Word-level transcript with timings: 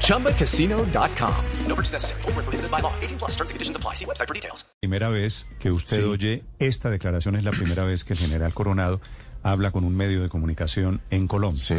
ChumbaCasino.com. 0.00 1.34
No 1.66 1.74
purchase 1.74 1.92
necessary. 1.94 2.22
Full 2.22 2.32
prohibited 2.32 2.70
by 2.70 2.80
law. 2.80 2.92
18 3.02 3.18
plus 3.18 3.32
terms 3.36 3.50
and 3.50 3.56
conditions 3.56 3.76
apply. 3.76 3.94
See 3.94 4.06
website 4.06 4.26
for 4.28 4.34
details. 4.34 4.64
Primera 4.80 5.08
vez 5.10 5.46
que 5.58 5.70
usted 5.70 6.06
oye 6.06 6.44
esta 6.58 6.90
declaración 6.90 7.36
es 7.36 7.44
la 7.44 7.50
primera 7.50 7.84
vez 7.84 8.04
que 8.04 8.12
el 8.14 8.18
general 8.18 8.52
Coronado 8.54 9.00
habla 9.42 9.70
con 9.70 9.84
un 9.84 9.94
medio 9.96 10.22
de 10.22 10.28
comunicación 10.28 11.00
en 11.10 11.26
Colombia. 11.28 11.60
Sí. 11.62 11.74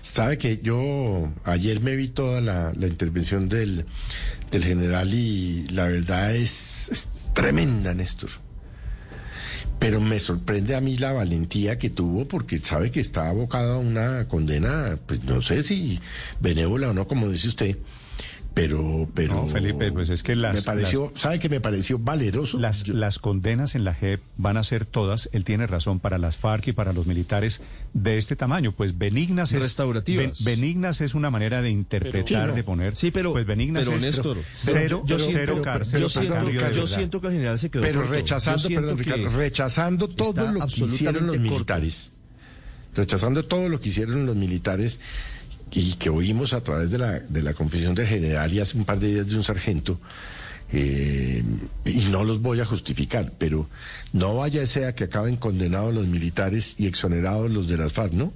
Sabe 0.00 0.38
que 0.38 0.60
yo 0.62 1.28
ayer 1.44 1.80
me 1.80 1.94
vi 1.96 2.08
toda 2.08 2.40
la, 2.40 2.72
la 2.74 2.86
intervención 2.86 3.48
del, 3.50 3.84
del 4.50 4.64
general 4.64 5.12
y 5.12 5.66
la 5.68 5.84
verdad 5.88 6.34
es, 6.34 6.88
es 6.90 7.08
tremenda, 7.34 7.92
Néstor. 7.92 8.30
Pero 9.78 10.00
me 10.00 10.18
sorprende 10.18 10.74
a 10.74 10.80
mí 10.80 10.96
la 10.96 11.12
valentía 11.12 11.78
que 11.78 11.90
tuvo 11.90 12.26
porque 12.26 12.58
sabe 12.60 12.90
que 12.90 13.00
está 13.00 13.28
abocado 13.28 13.74
a 13.74 13.78
una 13.78 14.28
condena, 14.28 14.98
pues 15.06 15.24
no 15.24 15.42
sé 15.42 15.62
si 15.62 16.00
benévola 16.40 16.90
o 16.90 16.94
no, 16.94 17.06
como 17.06 17.28
dice 17.28 17.48
usted. 17.48 17.76
Pero, 18.54 19.08
pero. 19.14 19.34
No, 19.34 19.46
Felipe, 19.48 19.90
pues 19.90 20.10
es 20.10 20.22
que 20.22 20.36
las- 20.36 20.54
Me 20.54 20.62
pareció, 20.62 21.12
¿sabe 21.16 21.40
que 21.40 21.48
me 21.48 21.60
pareció 21.60 21.98
valeroso? 21.98 22.56
Las, 22.56 22.84
Yo- 22.84 22.94
las 22.94 23.18
condenas 23.18 23.74
en 23.74 23.82
la 23.82 23.94
JEP 23.94 24.20
van 24.36 24.56
a 24.56 24.62
ser 24.62 24.86
todas, 24.86 25.28
él 25.32 25.42
tiene 25.42 25.66
razón, 25.66 25.98
para 25.98 26.18
las 26.18 26.36
FARC 26.36 26.68
y 26.68 26.72
para 26.72 26.92
los 26.92 27.08
militares 27.08 27.62
de 27.94 28.16
este 28.16 28.36
tamaño. 28.36 28.70
Pues 28.70 28.96
benignas 28.96 29.52
es... 29.52 29.60
Restaurativas. 29.60 30.44
ben- 30.44 30.60
benignas 30.60 31.00
es 31.00 31.14
una 31.16 31.30
manera 31.30 31.62
de 31.62 31.70
interpretar, 31.70 32.26
Sí, 32.28 32.34
no. 32.50 32.54
de 32.54 32.62
poner... 32.62 32.94
Sí, 32.94 33.10
pero, 33.10 33.32
Pues 33.32 33.44
benignas 33.44 33.86
pero 33.86 33.96
es 33.96 34.04
Néstor, 34.04 34.38
cero, 34.52 35.02
yo, 35.04 35.18
cero, 35.18 35.30
siento, 35.30 35.62
cárcel, 35.62 36.00
yo, 36.00 36.08
cero 36.08 36.20
siento, 36.22 36.34
cambio 36.36 36.60
de 36.60 36.66
yo 36.68 36.82
verdad. 36.82 36.86
siento 36.96 37.20
que 37.20 37.26
el 37.26 37.32
general 37.32 37.58
se 37.58 37.70
quedó 37.70 37.82
pero 37.82 37.98
corto. 38.02 38.12
rechazando, 38.12 38.68
perdón, 38.68 38.96
que 38.98 39.02
Ricardo, 39.02 39.36
rechazando 39.36 40.08
todo 40.08 40.52
lo 40.52 40.60
que 40.68 40.84
hicieron 40.84 41.26
los 41.26 41.36
corto. 41.36 41.40
militares. 41.42 42.12
Rechazando 42.94 43.44
todo 43.46 43.68
lo 43.68 43.80
que 43.80 43.88
hicieron 43.88 44.24
los 44.26 44.36
militares 44.36 45.00
y 45.74 45.94
que 45.94 46.08
oímos 46.10 46.52
a 46.54 46.60
través 46.62 46.90
de 46.90 46.98
la, 46.98 47.18
de 47.18 47.42
la 47.42 47.52
confesión 47.54 47.94
del 47.94 48.06
general 48.06 48.52
y 48.52 48.60
hace 48.60 48.76
un 48.78 48.84
par 48.84 48.98
de 49.00 49.12
días 49.12 49.26
de 49.26 49.36
un 49.36 49.42
sargento. 49.44 50.00
eh, 50.72 51.42
y 51.84 52.04
no 52.06 52.24
los 52.24 52.40
voy 52.40 52.60
a 52.60 52.64
justificar, 52.64 53.32
pero 53.38 53.68
no 54.12 54.36
vaya 54.36 54.66
sea 54.66 54.94
que 54.94 55.04
acaben 55.04 55.36
condenados 55.36 55.94
los 55.94 56.06
militares 56.06 56.74
y 56.78 56.86
exonerados 56.86 57.50
los 57.50 57.68
de 57.68 57.76
las 57.76 57.92
FARC, 57.92 58.12
¿no? 58.12 58.32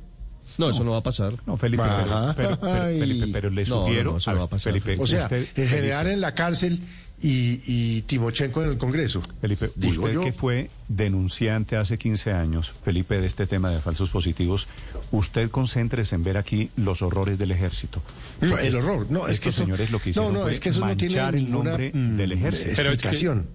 No, 0.56 0.70
eso 0.70 0.82
no 0.84 0.90
va 0.92 0.98
a 0.98 1.02
pasar. 1.02 1.34
No, 1.46 1.56
Felipe, 1.56 1.82
pero, 1.84 2.34
pero- 2.36 2.58
pero- 2.60 2.98
Felipe, 2.98 3.28
pero 3.32 3.50
le 3.50 3.62
No, 3.64 3.84
sugiero... 3.86 4.10
no, 4.12 4.16
eso 4.18 4.30
a 4.30 4.34
no 4.34 4.38
ver, 4.38 4.42
va 4.42 4.46
a 4.46 4.50
pasar, 4.50 4.72
Felipe, 4.72 4.96
O 5.00 5.06
sea, 5.06 5.22
usted- 5.24 5.46
el 5.54 5.68
general 5.68 5.98
Felipe, 6.00 6.14
en 6.14 6.20
la 6.20 6.34
cárcel 6.34 6.80
y, 7.20 7.60
y 7.66 8.02
Timochenko 8.02 8.62
en 8.62 8.70
el 8.70 8.78
Congreso. 8.78 9.20
Felipe, 9.40 9.70
Digo 9.74 10.02
usted 10.04 10.14
yo. 10.14 10.20
que 10.24 10.32
fue 10.32 10.70
denunciante 10.88 11.76
hace 11.76 11.98
15 11.98 12.32
años, 12.32 12.72
Felipe, 12.84 13.20
de 13.20 13.26
este 13.26 13.46
tema 13.46 13.70
de 13.70 13.80
falsos 13.80 14.10
positivos, 14.10 14.68
usted 15.10 15.50
concéntrese 15.50 16.14
en 16.14 16.22
ver 16.24 16.36
aquí 16.38 16.70
los 16.76 17.02
horrores 17.02 17.38
del 17.38 17.50
ejército. 17.50 18.02
No, 18.40 18.56
el 18.58 18.76
horror, 18.76 19.06
no, 19.10 19.26
es 19.26 19.40
que 19.40 19.48
eso, 19.48 19.62
señores 19.62 19.90
lo 19.90 19.98
que 19.98 20.06
no, 20.06 20.10
hicieron 20.10 20.32
no, 20.34 20.42
fue 20.42 20.52
es 20.52 20.60
que 20.60 20.68
eso 20.68 20.80
no 20.80 20.96
tiene 20.96 21.14
manchar 21.16 21.34
el 21.34 21.44
ninguna, 21.44 21.70
nombre 21.70 21.90
mm, 21.92 22.16
del 22.16 22.32
ejército. 22.32 22.72
Pero 22.76 22.90
es 22.90 23.02
que- 23.02 23.08
explicación 23.08 23.46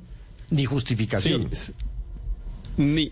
ni 0.50 0.66
justificación. 0.66 1.50
Sí, 1.52 1.74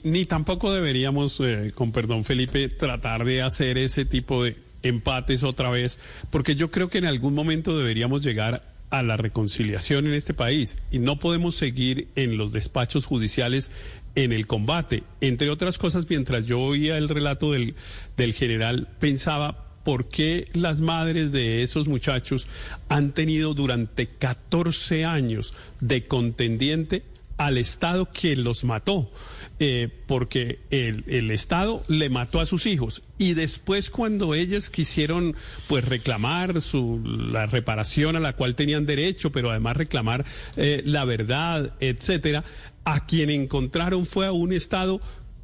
ni 0.04 0.26
tampoco 0.26 0.74
deberíamos, 0.74 1.40
eh, 1.40 1.72
con 1.76 1.92
perdón 1.92 2.24
Felipe, 2.26 2.68
tratar 2.70 3.26
de 3.26 3.42
hacer 3.42 3.78
ese 3.78 4.06
tipo 4.06 4.44
de 4.44 4.58
empates 4.84 5.44
otra 5.44 5.70
vez, 5.70 6.00
porque 6.32 6.56
yo 6.56 6.72
creo 6.72 6.90
que 6.90 6.98
en 6.98 7.06
algún 7.06 7.36
momento 7.36 7.78
deberíamos 7.78 8.24
llegar 8.24 8.64
a 8.92 9.02
la 9.02 9.18
reconciliación 9.18 10.06
en 10.06 10.14
este 10.14 10.34
país 10.34 10.78
y 10.92 11.00
no 11.00 11.18
podemos 11.18 11.56
seguir 11.56 12.10
en 12.16 12.38
los 12.38 12.52
despachos 12.52 13.06
judiciales 13.06 13.72
en 14.16 14.32
el 14.34 14.46
combate. 14.46 15.04
Entre 15.22 15.50
otras 15.50 15.78
cosas, 15.78 16.08
mientras 16.10 16.46
yo 16.46 16.60
oía 16.60 16.98
el 16.98 17.10
relato 17.10 17.54
del, 17.54 17.76
del 18.18 18.34
general, 18.34 18.90
pensaba 19.00 19.66
por 19.84 20.10
qué 20.10 20.48
las 20.54 20.82
madres 20.82 21.32
de 21.32 21.64
esos 21.64 21.88
muchachos 21.88 22.48
han 22.90 23.14
tenido 23.14 23.54
durante 23.54 24.08
14 24.08 25.06
años 25.06 25.56
de 25.80 26.06
contendiente 26.06 27.04
al 27.42 27.58
Estado 27.58 28.12
que 28.12 28.36
los 28.36 28.64
mató, 28.64 29.12
eh, 29.58 29.90
porque 30.06 30.60
el, 30.70 31.32
Estado 31.32 31.84
le 31.88 32.08
mató 32.08 32.40
a 32.40 32.46
sus 32.46 32.68
hijos. 32.68 33.02
Y 33.18 33.34
después 33.34 33.90
cuando 33.90 34.36
ellas 34.36 34.70
quisieron 34.70 35.36
pues 35.68 35.84
reclamar 35.84 36.62
su 36.62 37.02
la 37.04 37.48
reparación 37.48 38.16
a 38.16 38.20
la 38.20 38.34
cual 38.34 38.54
tenían 38.54 38.86
derecho, 38.86 39.32
pero 39.32 39.50
además 39.50 39.76
reclamar 39.76 40.24
eh, 40.56 40.84
la 40.86 41.04
verdad, 41.04 41.74
etcétera, 41.80 42.44
a 42.84 43.08
quien 43.08 43.32
encontraron 43.32 44.06
fue 44.06 44.28
a 44.28 44.32
un 44.32 44.54
Estado 44.54 45.02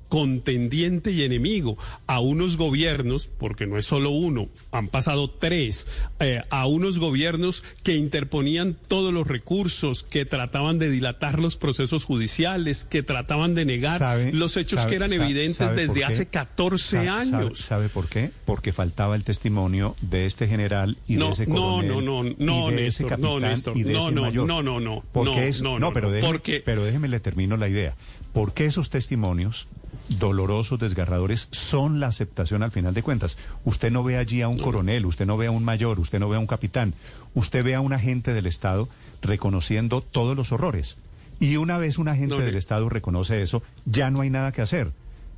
contendiente 0.09 1.11
y 1.11 1.23
enemigo 1.23 1.77
a 2.07 2.19
unos 2.19 2.57
gobiernos, 2.57 3.27
porque 3.27 3.67
no 3.67 3.77
es 3.77 3.85
solo 3.85 4.09
uno, 4.11 4.49
han 4.71 4.87
pasado 4.87 5.29
tres, 5.29 5.87
eh, 6.19 6.41
a 6.49 6.65
unos 6.65 6.99
gobiernos 6.99 7.63
que 7.83 7.95
interponían 7.95 8.75
todos 8.87 9.13
los 9.13 9.27
recursos, 9.27 10.03
que 10.03 10.25
trataban 10.25 10.79
de 10.79 10.89
dilatar 10.89 11.39
los 11.39 11.57
procesos 11.57 12.05
judiciales, 12.05 12.85
que 12.85 13.03
trataban 13.03 13.55
de 13.55 13.65
negar 13.65 13.99
¿Sabe- 13.99 14.33
los 14.33 14.57
hechos 14.57 14.79
sabe- 14.81 14.89
que 14.91 14.95
eran 14.97 15.13
evidentes 15.13 15.57
por 15.67 15.75
desde 15.75 15.93
qué? 15.93 16.05
hace 16.05 16.25
14 16.27 16.83
Sa- 16.83 16.91
sabe- 17.03 17.09
años. 17.09 17.59
¿Sabe 17.59 17.89
por 17.89 18.07
qué? 18.07 18.31
Porque 18.45 18.73
faltaba 18.73 19.15
el 19.15 19.23
testimonio 19.23 19.95
de 20.01 20.25
este 20.25 20.47
general 20.47 20.97
y 21.07 21.13
de 21.13 21.19
No, 21.19 21.31
ese 21.31 21.47
no, 21.47 21.55
coronel. 21.55 21.89
no, 22.05 22.23
no, 22.23 22.29
y 22.29 22.35
no, 22.39 22.67
de 22.71 22.87
ese 22.87 23.03
Néstor, 23.03 23.19
no, 23.19 23.29
capitán 23.33 23.49
Néstor, 23.51 23.77
y 23.77 23.83
de 23.83 23.93
no, 23.93 23.99
ese 23.99 24.11
no, 24.11 24.21
mayor. 24.23 24.47
no, 24.47 24.63
no, 24.63 24.79
no, 24.79 25.03
no, 25.13 25.23
no, 25.23 25.33
no, 25.61 25.79
no, 25.79 25.93
pero 25.93 26.07
no, 26.07 26.13
déjeme, 26.13 26.31
porque- 26.33 26.61
pero 26.65 26.83
déjeme 26.83 27.07
le 27.07 27.19
termino 27.19 27.57
la 27.57 27.67
idea. 27.69 27.95
Porque 28.33 28.65
esos 28.65 28.89
testimonios 28.89 29.67
dolorosos, 30.09 30.79
desgarradores, 30.79 31.47
son 31.51 31.99
la 31.99 32.07
aceptación 32.07 32.63
al 32.63 32.71
final 32.71 32.93
de 32.93 33.03
cuentas. 33.03 33.37
Usted 33.65 33.91
no 33.91 34.03
ve 34.03 34.17
allí 34.17 34.41
a 34.41 34.47
un 34.47 34.57
coronel, 34.59 35.05
usted 35.05 35.25
no 35.25 35.37
ve 35.37 35.47
a 35.47 35.51
un 35.51 35.63
mayor, 35.63 35.99
usted 35.99 36.19
no 36.19 36.29
ve 36.29 36.37
a 36.37 36.39
un 36.39 36.47
capitán, 36.47 36.93
usted 37.33 37.63
ve 37.63 37.75
a 37.75 37.81
un 37.81 37.93
agente 37.93 38.33
del 38.33 38.45
Estado 38.45 38.87
reconociendo 39.21 40.01
todos 40.01 40.35
los 40.35 40.51
horrores. 40.51 40.97
Y 41.39 41.57
una 41.57 41.77
vez 41.77 41.97
un 41.97 42.07
agente 42.07 42.35
No, 42.35 42.41
del 42.41 42.55
Estado 42.55 42.89
reconoce 42.89 43.41
eso, 43.43 43.61
ya 43.85 44.09
no 44.09 44.21
hay 44.21 44.29
nada 44.29 44.51
que 44.51 44.61
hacer. 44.61 44.91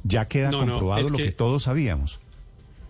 Ya 0.03 0.27
queda 0.27 0.49
No, 0.51 0.59
comprobado 0.59 1.09
lo 1.09 1.17
que- 1.17 1.25
que 1.25 1.31
todos 1.31 1.63
sabíamos. 1.63 2.19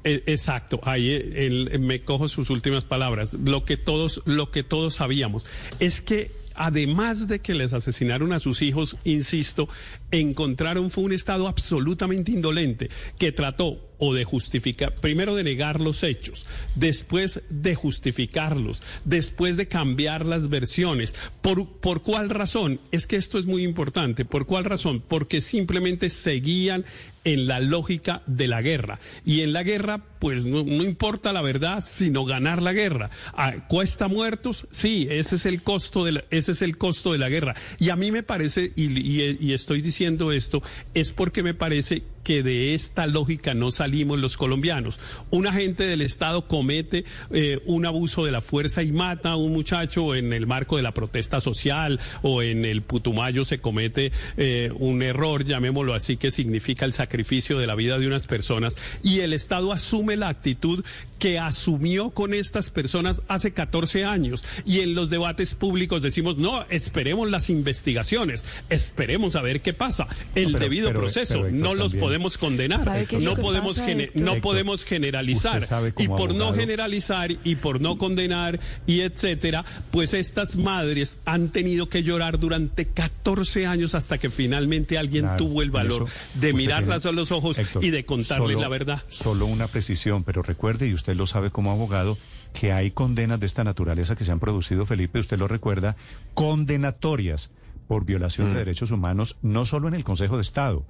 Eh, 0.03 0.23
Exacto, 0.27 0.79
ahí 0.83 1.09
eh, 1.09 1.47
él, 1.47 1.79
me 1.79 2.01
cojo 2.01 2.29
sus 2.29 2.49
últimas 2.51 2.85
palabras. 2.85 3.33
Lo 3.33 3.65
que 3.65 3.77
todos, 3.77 4.21
lo 4.25 4.51
que 4.51 4.63
todos 4.63 4.95
sabíamos 4.95 5.45
es 5.79 6.01
que 6.01 6.31
además 6.55 7.27
de 7.27 7.39
que 7.39 7.53
les 7.53 7.73
asesinaron 7.73 8.31
a 8.31 8.39
sus 8.39 8.61
hijos, 8.61 8.97
insisto, 9.05 9.67
encontraron 10.11 10.89
fue 10.89 11.03
un 11.05 11.13
estado 11.13 11.47
absolutamente 11.47 12.31
indolente 12.31 12.89
que 13.17 13.31
trató 13.31 13.85
o 14.01 14.13
de 14.13 14.23
justificar, 14.23 14.95
primero 14.95 15.35
de 15.35 15.43
negar 15.43 15.81
los 15.81 16.03
hechos, 16.03 16.47
después 16.75 17.41
de 17.49 17.75
justificarlos, 17.75 18.81
después 19.03 19.57
de 19.57 19.67
cambiar 19.67 20.25
las 20.25 20.47
versiones. 20.47 21.13
¿Por, 21.41 21.67
¿Por 21.67 22.01
cuál 22.01 22.29
razón? 22.29 22.79
Es 22.91 23.07
que 23.07 23.17
esto 23.17 23.37
es 23.37 23.45
muy 23.45 23.63
importante. 23.63 24.23
¿Por 24.23 24.45
cuál 24.45 24.63
razón? 24.63 25.03
Porque 25.05 25.41
simplemente 25.41 26.09
seguían 26.09 26.85
en 27.25 27.45
la 27.47 27.59
lógica 27.59 28.23
de 28.25 28.47
la 28.47 28.61
guerra. 28.61 29.01
Y 29.25 29.41
en 29.41 29.51
la 29.51 29.63
guerra, 29.63 30.01
pues 30.19 30.45
no, 30.45 30.63
no 30.63 30.83
importa 30.85 31.33
la 31.33 31.41
verdad, 31.41 31.83
sino 31.85 32.23
ganar 32.23 32.61
la 32.61 32.71
guerra. 32.71 33.09
Ah, 33.33 33.67
¿Cuesta 33.67 34.07
muertos? 34.07 34.65
Sí, 34.71 35.07
ese 35.11 35.35
es 35.35 35.45
el 35.45 35.61
costo 35.61 36.05
de 36.05 36.13
la, 36.13 36.23
ese 36.31 36.53
es 36.53 36.61
el 36.61 36.77
costo 36.77 37.11
de 37.11 37.17
la 37.17 37.27
guerra. 37.27 37.53
Y 37.79 37.89
a 37.89 37.97
mí 37.97 38.11
me 38.11 38.23
parece, 38.23 38.71
y, 38.77 38.97
y- 38.97 39.37
y 39.41 39.51
estoy 39.53 39.81
diciendo 39.81 39.98
esto, 40.31 40.61
es 40.93 41.11
porque 41.11 41.43
me 41.43 41.53
parece 41.53 42.03
que 42.29 42.43
de 42.43 42.75
esta 42.75 43.07
lógica 43.07 43.55
no 43.55 43.71
salimos 43.71 44.19
los 44.19 44.37
colombianos. 44.37 44.99
Un 45.31 45.47
agente 45.47 45.87
del 45.87 46.03
Estado 46.03 46.47
comete 46.47 47.03
eh, 47.31 47.59
un 47.65 47.87
abuso 47.87 48.23
de 48.23 48.29
la 48.31 48.41
fuerza 48.41 48.83
y 48.83 48.91
mata 48.91 49.31
a 49.31 49.35
un 49.35 49.51
muchacho 49.51 50.13
en 50.13 50.31
el 50.31 50.45
marco 50.45 50.77
de 50.77 50.83
la 50.83 50.93
protesta 50.93 51.41
social 51.41 51.99
o 52.21 52.43
en 52.43 52.65
el 52.65 52.83
Putumayo 52.83 53.45
se 53.45 53.57
comete 53.61 54.11
eh, 54.37 54.71
un 54.77 55.01
error, 55.01 55.43
llamémoslo 55.43 55.95
así, 55.95 56.17
que 56.17 56.29
significa 56.29 56.85
el 56.85 56.93
sacrificio 56.93 57.57
de 57.57 57.65
la 57.65 57.73
vida 57.73 57.97
de 57.97 58.05
unas 58.05 58.27
personas. 58.27 58.77
Y 59.01 59.21
el 59.21 59.33
Estado 59.33 59.73
asume 59.73 60.15
la 60.15 60.27
actitud 60.29 60.85
que 61.17 61.39
asumió 61.39 62.11
con 62.11 62.35
estas 62.35 62.69
personas 62.69 63.23
hace 63.27 63.53
14 63.53 64.05
años. 64.05 64.45
Y 64.67 64.81
en 64.81 64.93
los 64.93 65.09
debates 65.09 65.55
públicos 65.55 66.03
decimos, 66.03 66.37
no, 66.37 66.63
esperemos 66.69 67.31
las 67.31 67.49
investigaciones, 67.49 68.45
esperemos 68.69 69.35
a 69.35 69.41
ver 69.41 69.61
qué 69.61 69.73
pasa, 69.73 70.07
el 70.35 70.51
No, 70.51 70.59
pero- 70.59 70.63
debido 70.63 70.87
pero- 70.89 70.99
proceso, 71.01 71.41
pero, 71.41 71.51
no 71.55 71.73
los 71.73 71.95
podemos 71.95 72.18
podemos 72.19 72.37
condenar, 72.37 72.83
¿Sabe 72.83 73.05
qué 73.05 73.15
es 73.17 73.23
lo 73.23 73.35
no 73.35 73.41
podemos 73.41 73.77
no 73.77 73.83
Héctor, 73.87 74.41
podemos 74.41 74.83
generalizar 74.85 75.63
y 75.97 76.07
por 76.07 76.35
no 76.35 76.53
generalizar 76.53 77.31
y 77.43 77.55
por 77.55 77.79
no 77.81 77.97
condenar 77.97 78.59
y 78.85 79.01
etcétera, 79.01 79.63
pues 79.91 80.13
estas 80.13 80.57
madres 80.57 81.21
han 81.25 81.49
tenido 81.49 81.87
que 81.89 82.03
llorar 82.03 82.37
durante 82.39 82.87
14 82.87 83.65
años 83.65 83.95
hasta 83.95 84.17
que 84.17 84.29
finalmente 84.29 84.97
alguien 84.97 85.25
Claro, 85.25 85.37
tuvo 85.45 85.61
el 85.61 85.71
valor 85.71 86.07
eso 86.09 86.39
de 86.39 86.53
mirarlas 86.53 87.03
tiene- 87.03 87.15
a 87.17 87.19
los 87.21 87.31
ojos 87.31 87.57
Héctor, 87.57 87.83
y 87.83 87.89
de 87.89 88.05
contarles 88.05 88.47
solo- 88.49 88.59
la 88.61 88.67
verdad. 88.67 89.01
Solo 89.07 89.45
una 89.45 89.67
precisión, 89.67 90.23
pero 90.23 90.41
recuerde, 90.41 90.87
y 90.87 90.93
usted 90.93 91.15
lo 91.15 91.25
sabe 91.25 91.51
como 91.51 91.71
abogado, 91.71 92.17
que 92.53 92.71
hay 92.73 92.91
condenas 92.91 93.39
de 93.39 93.45
esta 93.45 93.63
naturaleza 93.63 94.15
que 94.15 94.25
se 94.25 94.31
han 94.31 94.39
producido, 94.39 94.85
Felipe, 94.85 95.19
usted 95.19 95.39
lo 95.39 95.47
recuerda, 95.47 95.95
condenatorias 96.33 97.51
por 97.87 98.05
violación 98.05 98.49
Mm. 98.49 98.53
de 98.53 98.59
derechos 98.59 98.91
humanos, 98.91 99.37
no 99.41 99.65
solo 99.65 99.87
en 99.87 99.93
el 99.95 100.03
Consejo 100.03 100.35
de 100.35 100.41
Estado, 100.41 100.83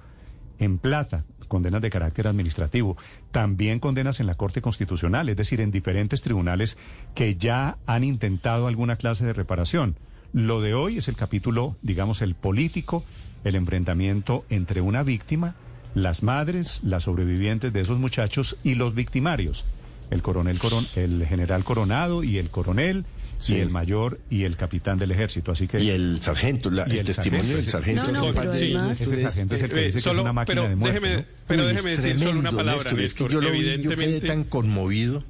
en 0.60 0.78
plata, 0.78 1.24
condenas 1.48 1.82
de 1.82 1.90
carácter 1.90 2.28
administrativo, 2.28 2.96
también 3.32 3.80
condenas 3.80 4.20
en 4.20 4.26
la 4.28 4.36
Corte 4.36 4.62
Constitucional, 4.62 5.28
es 5.28 5.36
decir, 5.36 5.60
en 5.60 5.72
diferentes 5.72 6.22
tribunales 6.22 6.78
que 7.16 7.34
ya 7.34 7.78
han 7.86 8.04
intentado 8.04 8.68
alguna 8.68 8.94
clase 8.94 9.24
de 9.24 9.32
reparación. 9.32 9.96
Lo 10.32 10.60
de 10.60 10.74
hoy 10.74 10.98
es 10.98 11.08
el 11.08 11.16
capítulo, 11.16 11.76
digamos, 11.82 12.22
el 12.22 12.36
político, 12.36 13.02
el 13.42 13.56
enfrentamiento 13.56 14.44
entre 14.48 14.80
una 14.80 15.02
víctima, 15.02 15.56
las 15.94 16.22
madres, 16.22 16.80
las 16.84 17.02
sobrevivientes 17.04 17.72
de 17.72 17.80
esos 17.80 17.98
muchachos 17.98 18.56
y 18.62 18.76
los 18.76 18.94
victimarios, 18.94 19.64
el 20.10 20.22
coronel 20.22 20.60
Coron- 20.60 20.86
el 20.94 21.26
general 21.26 21.64
Coronado 21.64 22.22
y 22.22 22.38
el 22.38 22.50
coronel 22.50 23.06
Sí. 23.40 23.54
y 23.54 23.58
el 23.60 23.70
mayor 23.70 24.20
y 24.28 24.44
el 24.44 24.56
capitán 24.56 24.98
del 24.98 25.10
ejército. 25.12 25.50
Así 25.50 25.66
que 25.66 25.80
Y 25.80 25.88
el 25.90 26.20
sargento, 26.20 26.70
la- 26.70 26.86
Y 26.86 26.92
el, 26.92 26.98
el 26.98 27.04
testimonio 27.06 27.56
del 27.56 27.64
sargento, 27.64 28.02
sargento. 28.02 28.20
No, 28.20 28.32
no, 28.34 28.38
pero 28.38 28.52
además- 28.52 29.00
ese 29.00 29.16
sargento 29.18 29.54
es 29.54 29.62
el 29.62 29.70
que 29.70 29.80
Eh, 29.80 29.86
dice 29.86 29.98
que 29.98 30.02
solo- 30.02 30.20
es 30.20 30.22
una 30.24 30.32
máquina 30.34 30.54
pero 30.60 30.68
de 30.68 30.76
muerte. 30.76 31.00
déjeme, 31.00 31.22
¿no? 31.22 31.28
pero 31.46 31.62
Uy, 31.62 31.68
déjeme 31.72 31.92
es 31.94 32.02
decir 32.02 32.18
solo 32.18 32.38
una 32.38 32.50
palabra, 32.52 32.82
Néstor, 32.84 33.00
es 33.00 33.14
que 33.14 33.28
yo 33.28 33.40
lo 33.40 33.50
vi, 33.50 33.80
yo 33.82 33.90
quedé 33.96 34.20
tan 34.20 34.44
conmovido. 34.44 35.24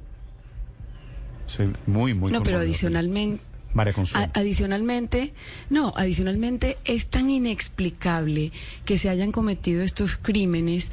Sí, 1.47 1.63
muy, 1.85 2.13
muy 2.13 2.31
No, 2.31 2.41
pero 2.43 2.59
adicionalmente, 2.59 3.41
María 3.73 3.93
adicionalmente, 4.33 5.33
no, 5.69 5.93
adicionalmente 5.95 6.77
es 6.85 7.07
tan 7.07 7.29
inexplicable 7.29 8.51
que 8.85 8.97
se 8.97 9.09
hayan 9.09 9.31
cometido 9.31 9.81
estos 9.83 10.17
crímenes 10.17 10.89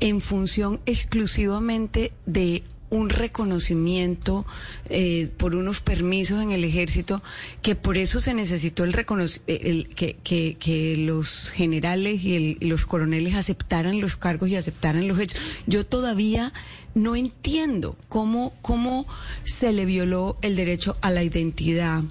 en 0.00 0.20
función 0.20 0.80
exclusivamente 0.86 2.12
de 2.26 2.62
un 2.92 3.08
reconocimiento 3.08 4.44
eh, 4.90 5.30
por 5.38 5.54
unos 5.54 5.80
permisos 5.80 6.42
en 6.42 6.52
el 6.52 6.62
ejército 6.62 7.22
que 7.62 7.74
por 7.74 7.96
eso 7.96 8.20
se 8.20 8.34
necesitó 8.34 8.84
el, 8.84 8.92
reconoc- 8.92 9.40
el 9.46 9.88
que, 9.88 10.16
que, 10.22 10.56
que 10.60 10.96
los 10.98 11.48
generales 11.50 12.22
y, 12.22 12.36
el- 12.36 12.58
y 12.60 12.66
los 12.66 12.84
coroneles 12.86 13.34
aceptaran 13.34 14.00
los 14.00 14.16
cargos 14.16 14.50
y 14.50 14.56
aceptaran 14.56 15.08
los 15.08 15.18
hechos. 15.18 15.40
Yo 15.66 15.86
todavía 15.86 16.52
no 16.94 17.16
entiendo 17.16 17.96
cómo, 18.10 18.52
cómo 18.60 19.06
se 19.44 19.72
le 19.72 19.86
violó 19.86 20.36
el 20.42 20.54
derecho 20.54 20.96
a 21.00 21.10
la 21.10 21.22
identidad 21.24 22.02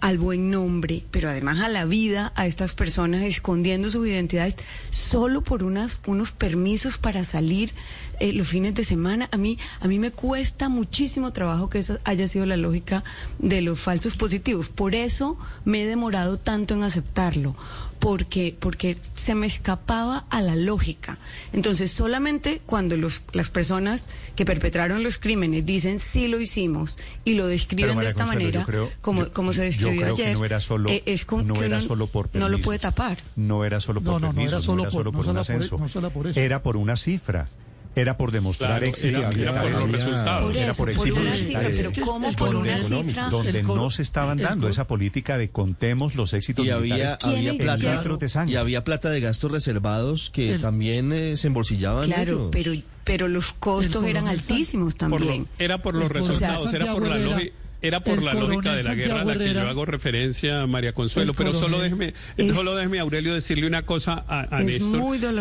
al 0.00 0.18
buen 0.18 0.50
nombre, 0.50 1.02
pero 1.10 1.30
además 1.30 1.60
a 1.60 1.68
la 1.68 1.84
vida 1.86 2.30
a 2.36 2.46
estas 2.46 2.74
personas 2.74 3.22
escondiendo 3.24 3.88
sus 3.90 4.06
identidades 4.06 4.54
solo 4.90 5.42
por 5.42 5.64
unas, 5.64 5.98
unos 6.06 6.32
permisos 6.32 6.98
para 6.98 7.24
salir 7.24 7.72
eh, 8.20 8.32
los 8.32 8.48
fines 8.48 8.74
de 8.74 8.84
semana. 8.84 9.28
A 9.32 9.36
mí, 9.36 9.58
a 9.80 9.88
mí 9.88 9.98
me 9.98 10.10
cuesta 10.10 10.68
muchísimo 10.68 11.32
trabajo 11.32 11.68
que 11.70 11.78
esa 11.78 11.98
haya 12.04 12.28
sido 12.28 12.46
la 12.46 12.56
lógica 12.56 13.04
de 13.38 13.60
los 13.62 13.78
falsos 13.80 14.16
positivos. 14.16 14.68
Por 14.68 14.94
eso 14.94 15.38
me 15.64 15.82
he 15.82 15.86
demorado 15.86 16.38
tanto 16.38 16.74
en 16.74 16.82
aceptarlo. 16.82 17.54
Porque, 17.98 18.54
porque 18.60 18.98
se 19.14 19.34
me 19.34 19.46
escapaba 19.46 20.26
a 20.28 20.42
la 20.42 20.54
lógica. 20.54 21.16
Entonces, 21.54 21.90
solamente 21.90 22.60
cuando 22.66 22.98
los, 22.98 23.22
las 23.32 23.48
personas 23.48 24.04
que 24.36 24.44
perpetraron 24.44 25.02
los 25.02 25.18
crímenes 25.18 25.64
dicen 25.64 25.98
sí 25.98 26.28
lo 26.28 26.38
hicimos 26.38 26.98
y 27.24 27.32
lo 27.34 27.46
describen 27.46 27.98
de 27.98 28.06
esta 28.08 28.24
Consuelo, 28.26 28.44
manera, 28.44 28.64
creo- 28.66 28.90
como, 29.00 29.22
yo- 29.24 29.32
como 29.32 29.54
se 29.54 29.60
yo 29.60 29.64
describió 29.88 30.14
que 30.14 30.24
ayer, 30.24 30.36
no 30.38 30.44
era 30.44 30.60
solo, 30.60 30.90
eh, 30.90 31.02
es 31.06 31.24
como 31.24 31.42
no 31.44 31.54
que 31.54 31.64
era 31.64 31.78
uno 31.78 31.86
solo 31.86 32.06
por 32.06 32.28
no 32.34 32.50
lo 32.50 32.60
puede 32.60 32.78
tapar. 32.78 33.16
No 33.34 33.64
era 33.64 33.80
solo 33.80 34.02
por 34.02 34.12
No, 34.20 34.20
no, 34.28 34.32
no 34.34 34.42
era 34.42 34.60
solo 34.60 34.82
por- 34.90 35.08
un 35.08 35.14
solo 35.14 35.32
por- 35.32 35.38
ascenso. 35.40 35.78
por. 36.12 36.38
Era 36.38 36.62
por 36.62 36.76
una 36.76 36.96
cifra. 36.96 37.48
Era 37.98 38.18
por 38.18 38.30
demostrar 38.30 38.72
Claro, 38.72 38.86
éxito 38.86 39.08
era- 39.18 39.30
era 39.30 39.62
por 39.62 39.70
los 39.70 39.90
resultados. 39.90 40.42
Por 40.44 40.56
Era 40.56 40.70
eso, 40.70 40.76
por, 40.76 40.90
éxito 40.90 41.16
una 41.18 41.34
cifra, 41.34 41.68
pero 41.74 41.92
que 41.92 42.00
¿cómo 42.02 42.32
por 42.32 42.54
una 42.54 42.76
coronel- 42.76 43.04
cifra? 43.06 43.30
donde 43.30 43.62
no 43.62 43.90
se 43.90 44.02
estaban 44.02 44.36
dando 44.36 44.68
esa 44.68 44.86
política 44.86 45.38
de 45.38 45.48
contemos 45.48 46.14
los 46.14 46.34
éxitos 46.34 46.66
Y 46.66 46.70
había, 46.70 47.14
había 47.22 47.50
¿Quién- 47.52 47.56
plata 47.58 48.04
y 48.46 48.56
había 48.56 48.84
plata 48.84 49.08
de 49.08 49.20
gastos 49.20 49.50
reservados 49.50 50.28
que 50.30 50.54
El- 50.56 50.60
también 50.60 51.10
eh, 51.14 51.38
se 51.38 51.46
embolsillaban 51.46 52.04
Claro, 52.10 52.32
ellos. 52.32 52.48
pero, 52.52 52.72
pero 53.04 53.28
los 53.28 53.52
costos 53.54 54.04
eran 54.04 54.28
altísimos 54.28 54.94
por 54.94 55.12
lo- 55.12 55.18
también. 55.26 55.48
era 55.58 55.80
por 55.80 55.94
los 55.94 56.10
resultados, 56.10 56.74
era 56.74 56.92
por 56.92 57.08
la 57.08 57.16
lógica. 57.16 57.54
Era 57.82 58.00
por 58.00 58.18
el 58.18 58.24
la 58.24 58.34
lógica 58.34 58.74
de 58.74 58.82
la 58.82 58.94
guerra 58.94 59.20
a 59.20 59.24
la 59.24 59.38
que 59.38 59.52
yo 59.54 59.60
hago 59.68 59.84
referencia, 59.84 60.66
María 60.66 60.92
Consuelo. 60.92 61.32
el 61.32 61.36
Pero 61.36 61.54
solo 61.58 61.78
déjeme, 61.80 62.14
es- 62.36 62.54
solo 62.54 62.74
déjeme, 62.74 62.98
Aurelio, 63.00 63.34
decirle 63.34 63.66
una 63.66 63.82
cosa 63.84 64.24
a, 64.28 64.56
a 64.56 64.62
Néstor. 64.62 64.90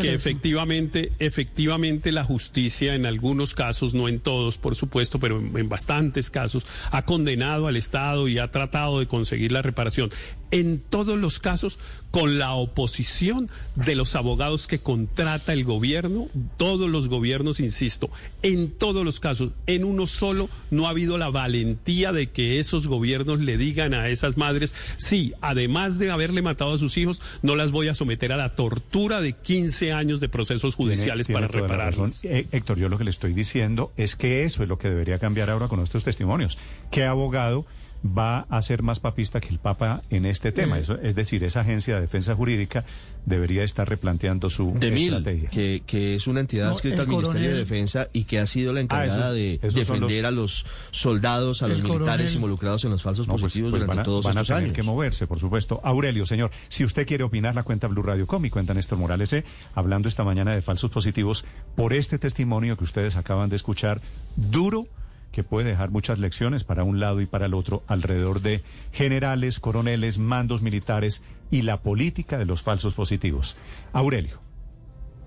Que 0.01 0.13
efectivamente, 0.13 1.11
efectivamente 1.19 2.11
la 2.11 2.23
justicia 2.23 2.95
en 2.95 3.05
algunos 3.05 3.53
casos, 3.53 3.93
no 3.93 4.07
en 4.09 4.19
todos, 4.19 4.57
por 4.57 4.75
supuesto, 4.75 5.19
pero 5.19 5.39
en, 5.39 5.57
en 5.57 5.69
bastantes 5.69 6.29
casos, 6.29 6.65
ha 6.91 7.03
condenado 7.03 7.67
al 7.67 7.77
Estado 7.77 8.27
y 8.27 8.37
ha 8.37 8.51
tratado 8.51 8.99
de 8.99 9.07
conseguir 9.07 9.51
la 9.51 9.61
reparación. 9.61 10.09
En 10.51 10.79
todos 10.79 11.17
los 11.19 11.39
casos, 11.39 11.79
con 12.11 12.37
la 12.37 12.53
oposición 12.53 13.49
de 13.75 13.95
los 13.95 14.15
abogados 14.15 14.67
que 14.67 14.79
contrata 14.79 15.51
el 15.53 15.63
gobierno, 15.65 16.27
todos 16.57 16.89
los 16.89 17.09
gobiernos, 17.09 17.59
insisto, 17.59 18.09
en 18.41 18.71
todos 18.71 19.03
los 19.03 19.19
casos, 19.19 19.51
en 19.67 19.83
uno 19.83 20.07
solo, 20.07 20.49
no 20.71 20.85
ha 20.87 20.91
habido 20.91 21.17
la 21.17 21.29
valentía 21.29 22.13
de 22.13 22.24
que 22.27 22.59
esos 22.59 22.87
gobiernos 22.87 23.39
le 23.39 23.57
digan 23.57 23.93
a 23.93 24.09
esas 24.09 24.37
madres, 24.37 24.73
sí, 24.97 25.33
además 25.41 25.97
de 25.99 26.11
haberle 26.11 26.41
matado 26.41 26.73
a 26.73 26.77
sus 26.79 26.97
hijos, 26.97 27.21
no 27.41 27.55
las 27.55 27.71
voy 27.71 27.87
a 27.87 27.95
someter 27.95 28.31
a 28.33 28.37
la 28.37 28.55
tortura 28.55 29.21
de 29.21 29.33
15 29.33 29.91
años 29.93 30.19
de 30.19 30.29
procesos 30.29 30.75
judiciales 30.75 31.27
Tiene- 31.27 31.47
para 31.47 31.85
razón. 31.91 32.11
Eh, 32.23 32.47
Héctor, 32.51 32.77
yo 32.77 32.89
lo 32.89 32.97
que 32.97 33.03
le 33.03 33.09
estoy 33.09 33.33
diciendo 33.33 33.91
es 33.97 34.15
que 34.15 34.43
eso 34.43 34.63
es 34.63 34.69
lo 34.69 34.77
que 34.77 34.89
debería 34.89 35.19
cambiar 35.19 35.49
ahora 35.49 35.67
con 35.67 35.79
estos 35.81 36.03
testimonios. 36.03 36.57
¿Qué 36.91 37.03
abogado 37.05 37.65
va 38.05 38.41
a 38.49 38.61
ser 38.61 38.83
más 38.83 38.99
papista 38.99 39.39
que 39.41 39.49
el 39.49 39.57
Papa 39.59 40.03
en 40.09 40.25
este 40.25 40.51
tema? 40.51 40.77
Eso, 40.77 40.95
es 41.01 41.15
decir, 41.15 41.43
esa 41.43 41.61
agencia 41.61 41.95
de 41.95 42.01
defensa 42.01 42.35
jurídica 42.35 42.85
debería 43.25 43.63
estar 43.63 43.89
replanteando 43.89 44.51
su 44.51 44.75
de 44.79 44.91
Mil, 44.91 45.13
estrategia. 45.15 45.49
que, 45.49 45.81
que 45.87 46.13
es 46.15 46.27
una 46.27 46.41
entidad 46.41 46.65
No, 46.65 46.71
adscrita 46.73 47.01
al 47.01 47.07
Ministerio 47.07 47.49
de 47.49 47.55
Defensa 47.57 48.07
y 48.13 48.25
que 48.25 48.37
ha 48.37 48.45
sido 48.45 48.71
la 48.73 48.81
encargada 48.81 49.29
esos- 49.29 49.33
de 49.35 49.53
esos 49.55 49.73
defender 49.73 50.21
los- 50.21 50.27
a 50.27 50.31
los 50.31 50.65
soldados, 50.91 51.63
a 51.63 51.67
los 51.67 51.81
militares 51.81 52.31
coronel- 52.31 52.35
involucrados 52.35 52.85
en 52.85 52.91
los 52.91 53.01
falsos 53.01 53.27
No, 53.27 53.33
pues- 53.33 53.41
positivos 53.43 53.71
pues 53.71 53.79
durante 53.81 53.95
van 53.97 53.99
a, 53.99 54.03
todos 54.03 54.25
van 54.25 54.37
a 54.37 54.43
tener 54.43 54.63
años. 54.65 54.75
que 54.75 54.83
moverse, 54.83 55.25
por 55.25 55.39
supuesto. 55.39 55.81
Aurelio, 55.83 56.25
señor, 56.27 56.51
si 56.67 56.83
usted 56.83 57.07
quiere 57.07 57.23
opinar, 57.23 57.55
la 57.55 57.63
cuenta 57.63 57.87
Blue 57.87 58.03
Radio 58.03 58.27
Com 58.27 58.45
y 58.45 58.49
cuenta 58.51 58.73
Néstor 58.75 58.99
Morales, 58.99 59.33
eh, 59.33 59.43
hablando 59.73 60.07
esta 60.07 60.23
mañana 60.23 60.53
de 60.53 60.61
falsos 60.61 60.91
positivos, 60.91 61.43
por 61.75 61.93
este 61.93 62.19
testimonio 62.19 62.77
que 62.77 62.83
ustedes 62.83 63.15
acaban 63.15 63.49
de 63.49 63.55
escuchar, 63.55 64.01
duro, 64.35 64.87
que 65.35 65.43
puede 65.43 65.71
dejar 65.71 65.91
muchas 65.91 66.17
lecciones 66.17 66.63
para 66.63 66.85
un 66.85 67.01
lado 67.01 67.19
y 67.19 67.25
para 67.25 67.47
el 67.47 67.53
otro, 67.53 67.83
alrededor 67.87 68.41
de 68.41 68.63
generales, 68.93 69.59
coroneles, 69.59 70.17
mandos 70.17 70.61
militares 70.61 71.23
y 71.51 71.63
la 71.63 71.81
política 71.81 72.37
de 72.37 72.45
los 72.45 72.63
falsos 72.63 72.93
positivos. 72.93 73.57
Aurelio. 73.91 74.39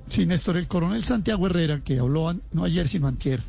Sí, 0.09 0.25
Néstor, 0.25 0.57
el 0.57 0.67
coronel 0.67 1.05
Santiago 1.05 1.47
Herrera, 1.47 1.81
que 1.85 1.99
habló 1.99 2.35
no 2.53 2.65
ayer 2.65 2.89
sino 2.89 3.07
antier, 3.07 3.43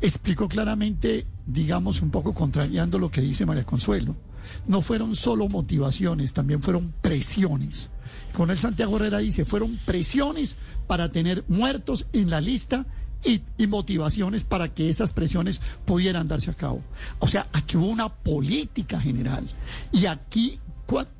explicó 0.00 0.48
claramente, 0.48 1.24
digamos, 1.46 2.02
un 2.02 2.10
poco 2.10 2.34
contrariando 2.34 2.98
lo 2.98 3.08
que 3.08 3.20
dice 3.20 3.46
María 3.46 3.62
Consuelo. 3.62 4.16
No 4.66 4.82
fueron 4.82 5.14
solo 5.14 5.48
motivaciones, 5.48 6.32
también 6.32 6.62
fueron 6.62 6.92
presiones. 7.00 7.90
El 8.30 8.34
coronel 8.34 8.58
Santiago 8.58 8.96
Herrera 8.96 9.18
dice, 9.18 9.44
fueron 9.44 9.78
presiones 9.84 10.56
para 10.88 11.10
tener 11.10 11.44
muertos 11.46 12.08
en 12.12 12.28
la 12.28 12.40
lista 12.40 12.86
y, 13.24 13.40
motivaciones 13.66 14.44
para 14.44 14.68
que 14.74 14.90
esas 14.90 15.12
presiones 15.12 15.60
pudieran 15.84 16.28
darse 16.28 16.50
a 16.50 16.54
cabo. 16.54 16.82
O 17.20 17.28
sea, 17.28 17.46
aquí 17.52 17.76
hubo 17.76 17.86
una 17.86 18.08
política 18.08 19.00
general. 19.00 19.46
Y 19.92 20.06
aquí 20.06 20.58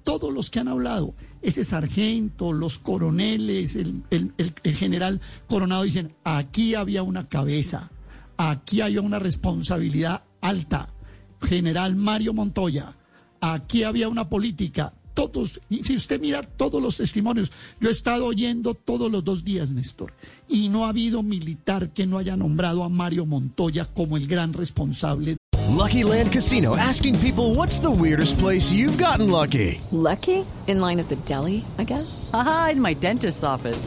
todos 0.02 0.32
los 0.34 0.50
que 0.50 0.58
han 0.60 0.68
hablado, 0.68 1.14
ese 1.40 1.64
sargento, 1.64 2.52
los 2.52 2.78
coroneles, 2.78 3.74
el, 3.76 4.02
el- 4.10 4.32
el- 4.36 4.54
el 4.62 4.74
general 4.74 5.20
coronado, 5.48 5.82
dicen, 5.84 6.14
aquí 6.24 6.74
había 6.74 7.02
una 7.02 7.26
cabeza, 7.28 7.90
aquí 8.36 8.80
había 8.82 9.00
una 9.00 9.18
responsabilidad 9.18 10.24
alta. 10.42 10.90
General 11.40 11.96
Mario 11.96 12.34
Montoya, 12.34 12.96
aquí 13.40 13.82
había 13.84 14.08
una 14.08 14.28
política. 14.28 14.92
Todos, 15.14 15.60
y 15.68 15.84
si 15.84 15.96
usted 15.96 16.20
mira 16.20 16.42
todos 16.42 16.82
los 16.82 16.96
testimonios, 16.96 17.52
yo 17.80 17.88
he 17.88 17.92
estado 17.92 18.26
oyendo 18.26 18.74
todos 18.74 19.10
los 19.10 19.22
dos 19.22 19.44
días, 19.44 19.72
Néstor, 19.72 20.14
y 20.48 20.68
no 20.68 20.86
ha 20.86 20.88
habido 20.88 21.22
militar 21.22 21.92
que 21.92 22.06
no 22.06 22.18
haya 22.18 22.36
nombrado 22.36 22.82
a 22.82 22.88
Mario 22.88 23.26
Montoya 23.26 23.84
como 23.84 24.16
el 24.16 24.26
gran 24.26 24.52
responsable 24.52 25.36
Lucky 25.72 26.04
Land 26.04 26.32
Casino 26.32 26.76
asking 26.76 27.18
people 27.18 27.54
what's 27.54 27.78
the 27.78 27.90
weirdest 27.90 28.38
place 28.38 28.70
you've 28.70 28.98
gotten 28.98 29.30
lucky? 29.30 29.80
Lucky? 29.90 30.44
In 30.66 30.80
line 30.80 31.00
at 31.00 31.08
the 31.08 31.16
deli, 31.16 31.64
I 31.78 31.84
guess? 31.84 32.30
Aha, 32.32 32.70
in 32.72 32.80
my 32.80 32.94
dentist's 32.94 33.42
office. 33.42 33.86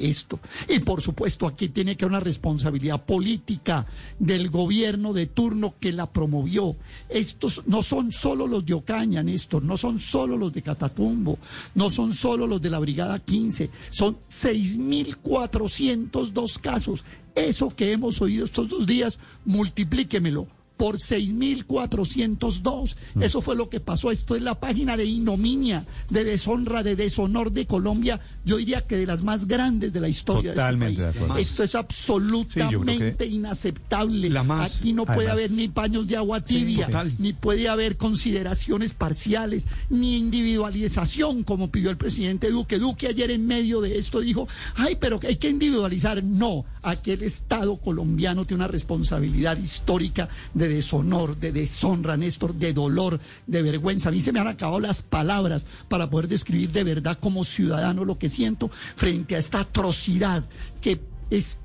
Esto. 0.00 0.40
Y 0.68 0.80
por 0.80 1.00
supuesto 1.00 1.46
aquí 1.46 1.68
tiene 1.68 1.96
que 1.96 2.04
haber 2.04 2.16
una 2.16 2.20
responsabilidad 2.20 3.04
política 3.04 3.86
del 4.18 4.50
gobierno 4.50 5.12
de 5.12 5.26
turno 5.26 5.74
que 5.78 5.92
la 5.92 6.10
promovió. 6.10 6.74
Estos 7.08 7.62
no 7.66 7.82
son 7.82 8.12
solo 8.12 8.46
los 8.46 8.64
de 8.64 8.74
Ocaña, 8.74 9.20
Néstor, 9.22 9.62
no 9.62 9.76
son 9.76 9.98
solo 9.98 10.36
los 10.36 10.52
de 10.52 10.62
Catatumbo, 10.62 11.38
no 11.74 11.90
son 11.90 12.14
solo 12.14 12.46
los 12.46 12.62
de 12.62 12.70
la 12.70 12.78
Brigada 12.78 13.18
15, 13.18 13.70
son 13.90 14.16
6.402 14.28 16.60
casos. 16.60 17.04
Eso 17.34 17.70
que 17.70 17.92
hemos 17.92 18.20
oído 18.20 18.44
estos 18.44 18.68
dos 18.68 18.86
días, 18.86 19.18
multiplíquemelo 19.44 20.46
por 20.82 20.96
6.402. 20.96 22.96
Eso 23.20 23.40
fue 23.40 23.54
lo 23.54 23.70
que 23.70 23.78
pasó. 23.78 24.10
Esto 24.10 24.34
es 24.34 24.42
la 24.42 24.58
página 24.58 24.96
de 24.96 25.04
ignominia, 25.04 25.86
de 26.10 26.24
deshonra, 26.24 26.82
de 26.82 26.96
deshonor 26.96 27.52
de 27.52 27.68
Colombia. 27.68 28.18
Yo 28.44 28.56
diría 28.56 28.80
que 28.80 28.96
de 28.96 29.06
las 29.06 29.22
más 29.22 29.46
grandes 29.46 29.92
de 29.92 30.00
la 30.00 30.08
historia 30.08 30.54
Totalmente 30.54 31.00
de 31.00 31.10
este 31.10 31.24
país. 31.24 31.50
Esto 31.50 31.62
es 31.62 31.76
absolutamente 31.76 33.26
inaceptable. 33.26 34.28
La 34.28 34.42
más. 34.42 34.78
Aquí 34.78 34.92
no 34.92 35.06
puede 35.06 35.28
Además. 35.28 35.34
haber 35.34 35.52
ni 35.52 35.68
paños 35.68 36.08
de 36.08 36.16
agua 36.16 36.40
tibia, 36.40 36.88
ni 37.16 37.32
puede 37.32 37.68
haber 37.68 37.96
consideraciones 37.96 38.92
parciales, 38.92 39.68
ni 39.88 40.16
individualización, 40.16 41.44
como 41.44 41.70
pidió 41.70 41.90
el 41.90 41.96
presidente 41.96 42.50
Duque. 42.50 42.80
Duque 42.80 43.06
ayer 43.06 43.30
en 43.30 43.46
medio 43.46 43.82
de 43.82 43.98
esto 43.98 44.18
dijo, 44.18 44.48
ay, 44.74 44.96
pero 44.98 45.20
hay 45.22 45.36
que 45.36 45.48
individualizar. 45.48 46.24
No, 46.24 46.64
aquel 46.82 47.22
Estado 47.22 47.76
colombiano 47.76 48.44
tiene 48.44 48.62
una 48.64 48.68
responsabilidad 48.72 49.56
histórica 49.56 50.28
de 50.54 50.68
deshonor, 50.68 51.36
de 51.36 51.52
deshonra, 51.52 52.16
Néstor, 52.16 52.54
de 52.54 52.72
dolor, 52.72 53.20
de 53.46 53.62
vergüenza. 53.62 54.08
A 54.08 54.12
mí 54.12 54.20
se 54.20 54.32
me 54.32 54.40
han 54.40 54.48
acabado 54.48 54.80
las 54.80 55.02
palabras 55.02 55.64
para 55.88 56.10
poder 56.10 56.28
describir 56.28 56.72
de 56.72 56.84
verdad 56.84 57.18
como 57.20 57.44
ciudadano 57.44 58.04
lo 58.04 58.18
que 58.18 58.28
siento 58.30 58.70
frente 58.96 59.36
a 59.36 59.38
esta 59.38 59.60
atrocidad 59.60 60.44
que 60.80 61.00
es... 61.30 61.58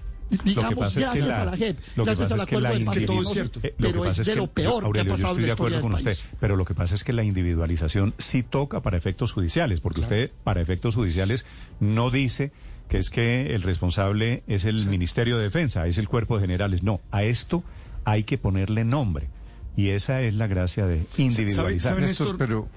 Digamos, 0.43 0.75
pasa 0.75 0.87
es 0.87 0.93
que 0.95 1.01
gracias 1.21 1.27
la- 1.29 1.41
a 1.41 1.45
la 1.45 1.55
JEP, 1.55 1.77
gracias 1.95 2.31
al 2.33 2.39
es 2.41 2.45
que 2.47 2.55
acuerdo 2.57 2.67
la 2.67 2.75
de 2.75 2.81
es 2.81 3.27
sé, 3.27 3.33
cierto. 3.33 3.59
Eh, 3.63 3.73
pero 3.79 4.03
es 4.03 4.17
de 4.17 4.23
que- 4.25 4.35
lo 4.35 4.47
peor 4.47 4.83
Aurelio, 4.83 4.91
que 4.91 4.99
ha 4.99 5.03
yo 5.03 5.09
pasado 5.09 5.37
en 5.37 5.39
estoy 5.39 5.45
de 5.45 5.51
acuerdo 5.53 5.81
con 5.81 5.93
usted, 5.93 6.17
pero 6.41 6.55
lo 6.57 6.65
que 6.65 6.73
pasa 6.75 6.95
es 6.95 7.05
que 7.05 7.13
la 7.13 7.23
individualización 7.23 8.13
sí 8.17 8.43
toca 8.43 8.81
para 8.81 8.97
efectos 8.97 9.31
judiciales, 9.31 9.79
porque 9.79 10.01
usted 10.01 10.31
para 10.43 10.59
efectos 10.59 10.95
judiciales 10.95 11.45
no 11.79 12.11
dice 12.11 12.51
que 12.87 12.97
es 12.97 13.09
que 13.09 13.53
el 13.55 13.61
responsable 13.63 14.43
es 14.47 14.65
el 14.65 14.87
Ministerio 14.87 15.37
de 15.37 15.43
Defensa, 15.43 15.87
es 15.87 15.97
el 15.97 16.07
Cuerpo 16.07 16.35
de 16.35 16.41
Generales. 16.41 16.83
No, 16.83 17.01
a 17.11 17.23
esto 17.23 17.63
hay 18.05 18.23
que 18.23 18.37
ponerle 18.37 18.85
nombre. 18.85 19.27
Y 19.75 19.89
esa 19.89 20.21
es 20.21 20.33
la 20.33 20.47
gracia 20.47 20.87
de 20.87 21.05
individualizar. 21.17 21.93
sabe, 21.93 22.01
Néstor? 22.01 22.37
pero 22.37 22.67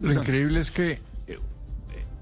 lo 0.00 0.12
increíble 0.12 0.60
es 0.60 0.70
que 0.70 1.00
eh, 1.26 1.38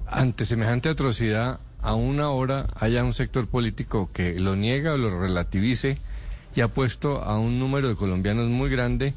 ante 0.07 0.45
semejante 0.47 0.89
atrocidad, 0.89 1.61
a 1.83 1.95
una 1.95 2.31
hora 2.31 2.67
haya 2.77 3.05
un 3.05 3.13
sector 3.13 3.47
político 3.47 4.09
que 4.13 4.41
lo 4.41 4.57
niega 4.57 4.95
o 4.95 4.97
lo 4.97 5.21
relativice 5.21 5.99
y 6.57 6.63
ha 6.63 6.69
puesto 6.69 7.23
a 7.23 7.39
un 7.39 7.59
número 7.59 7.89
de 7.89 7.97
colombianos 7.97 8.49
muy 8.49 8.71
grande 8.71 9.13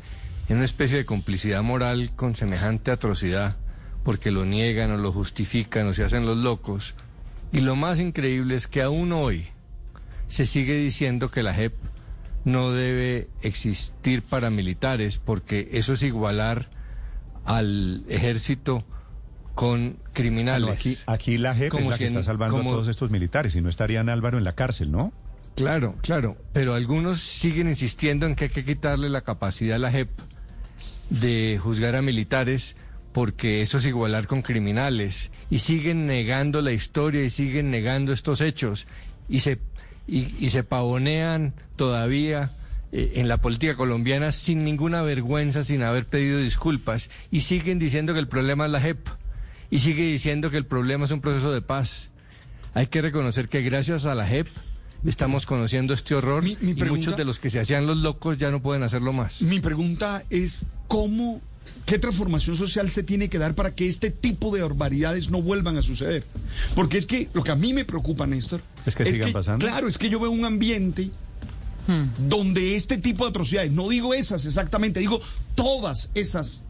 en 0.50 0.57
una 0.57 0.65
especie 0.65 0.97
de 0.97 1.05
complicidad 1.05 1.63
moral 1.63 2.12
con 2.15 2.36
semejante 2.36 2.91
atrocidad, 2.91 3.55
porque 4.03 4.31
lo 4.31 4.45
niegan 4.45 4.91
o 4.91 4.97
lo 4.97 5.13
justifican 5.13 5.88
o 5.88 5.93
se 5.93 6.03
hacen 6.03 6.25
los 6.25 6.38
locos. 6.38 6.95
Y 7.51 7.62
lo 7.62 7.75
más 7.75 8.00
increíble 8.00 8.56
es 8.56 8.68
que 8.68 8.82
aún 8.82 9.12
hoy 9.13 9.48
se 10.27 10.46
sigue 10.46 10.75
diciendo 10.77 11.30
que 11.32 11.44
la 11.44 11.54
JEP 11.54 11.74
no 12.46 12.72
debe 12.72 13.30
existir 13.42 14.22
paramilitares 14.22 15.18
porque 15.18 15.70
eso 15.74 15.94
es 15.94 16.04
igualar 16.04 16.70
al 17.46 18.04
ejército 18.10 18.84
con 19.56 19.98
criminales. 20.13 20.70
aquí, 20.70 20.98
aquí 21.08 21.38
la 21.38 21.56
JEP 21.56 21.72
Como 21.72 21.86
es 21.86 21.89
la 21.92 21.96
si 21.98 22.04
que 22.04 22.08
en- 22.10 22.18
está 22.18 22.24
salvando 22.24 22.58
como- 22.58 22.70
a 22.72 22.74
todos 22.74 22.88
estos 22.89 23.10
militares, 23.10 23.56
y 23.56 23.62
no 23.62 23.70
estarían 23.70 24.10
Álvaro 24.10 24.38
en 24.38 24.44
la 24.44 24.54
cárcel, 24.54 24.92
¿no? 24.92 25.13
Claro, 25.56 25.96
claro, 26.01 26.38
pero 26.54 26.75
algunos 26.75 27.20
siguen 27.22 27.68
insistiendo 27.68 28.27
en 28.27 28.36
que 28.36 28.46
hay 28.46 28.50
que 28.51 28.63
quitarle 28.63 29.10
la 29.10 29.22
capacidad 29.22 29.77
a 29.77 29.80
la 29.80 29.92
JEP 29.92 30.10
de 31.10 31.60
juzgar 31.62 31.96
a 31.96 32.01
militares 32.04 32.75
porque 33.13 33.62
eso 33.63 33.77
es 33.80 33.86
igualar 33.86 34.27
con 34.27 34.42
criminales 34.44 35.32
y 35.50 35.60
siguen 35.60 36.06
negando 36.08 36.62
la 36.62 36.72
historia 36.72 37.24
y 37.24 37.30
siguen 37.30 37.72
negando 37.72 38.12
estos 38.13 38.42
hechos 38.42 38.86
y 39.30 39.39
se 39.42 39.60
y, 40.08 40.34
y 40.39 40.50
se 40.51 40.63
pavonean 40.63 41.54
todavía 41.75 42.51
eh, 42.94 43.13
en 43.16 43.27
la 43.27 43.38
política 43.38 43.75
colombiana 43.75 44.32
sin 44.32 44.63
ninguna 44.63 45.01
vergüenza, 45.01 45.63
sin 45.66 45.84
haber 45.84 46.06
pedido 46.06 46.39
disculpas 46.39 47.10
y 47.32 47.42
siguen 47.42 47.77
diciendo 47.80 48.13
que 48.13 48.20
el 48.20 48.27
problema 48.30 48.66
es 48.66 48.72
la 48.72 48.80
JEP 48.82 49.08
y 49.70 49.80
sigue 49.80 50.04
diciendo 50.06 50.50
que 50.50 50.58
el 50.58 50.66
problema 50.66 51.04
es 51.06 51.12
un 51.12 51.20
proceso 51.22 51.51
de 51.51 51.62
paz. 51.62 52.10
Hay 52.74 52.88
que 52.88 53.01
reconocer 53.01 53.50
que 53.50 53.62
gracias 53.62 54.06
a 54.06 54.16
la 54.16 54.25
JEP 54.25 54.48
estamos 55.06 55.46
conociendo 55.46 55.94
este 55.94 56.16
horror 56.16 56.44
Mi- 56.44 56.58
mi 56.62 56.72
y 56.72 56.84
muchos 56.86 57.18
de 57.18 57.25
los 57.25 57.39
que 57.39 57.50
se 57.50 57.60
hacían 57.60 57.86
los 57.86 57.98
locos 57.98 58.38
ya 58.38 58.50
no 58.50 58.62
pueden 58.62 58.84
hacerlo 58.84 59.12
más. 59.13 59.42
Mi 59.42 59.60
pregunta 59.60 60.24
es 60.30 60.66
cómo, 60.88 61.42
qué 61.86 62.00
transformación 62.00 62.55
social 62.55 62.89
se 62.89 63.03
tiene 63.03 63.29
que 63.29 63.38
dar 63.38 63.55
para 63.55 63.74
que 63.74 63.88
este 63.88 64.12
tipo 64.12 64.53
de 64.53 64.62
barbaridades 64.62 65.29
no 65.29 65.41
vuelvan 65.41 65.77
a 65.77 65.81
suceder. 65.81 66.24
Porque 66.75 66.97
es 66.97 67.05
que 67.05 67.29
lo 67.33 67.43
que 67.43 67.51
a 67.51 67.55
mí 67.55 67.74
me 67.74 67.86
preocupa, 67.86 68.27
Néstor, 68.27 68.62
Es 68.86 68.95
que 68.95 69.05
sigan 69.05 69.33
pasando. 69.33 69.65
Claro, 69.65 69.88
es 69.88 69.97
que 69.97 70.09
yo 70.09 70.19
veo 70.19 70.31
un 70.31 70.45
ambiente 70.45 71.09
donde 72.27 72.75
este 72.75 72.97
tipo 72.97 73.24
de 73.24 73.29
atrocidades, 73.29 73.71
no 73.71 73.88
digo 73.88 74.13
esas 74.13 74.45
exactamente, 74.45 75.00
digo 75.00 75.21
todas 75.55 76.12
esas 76.15 76.62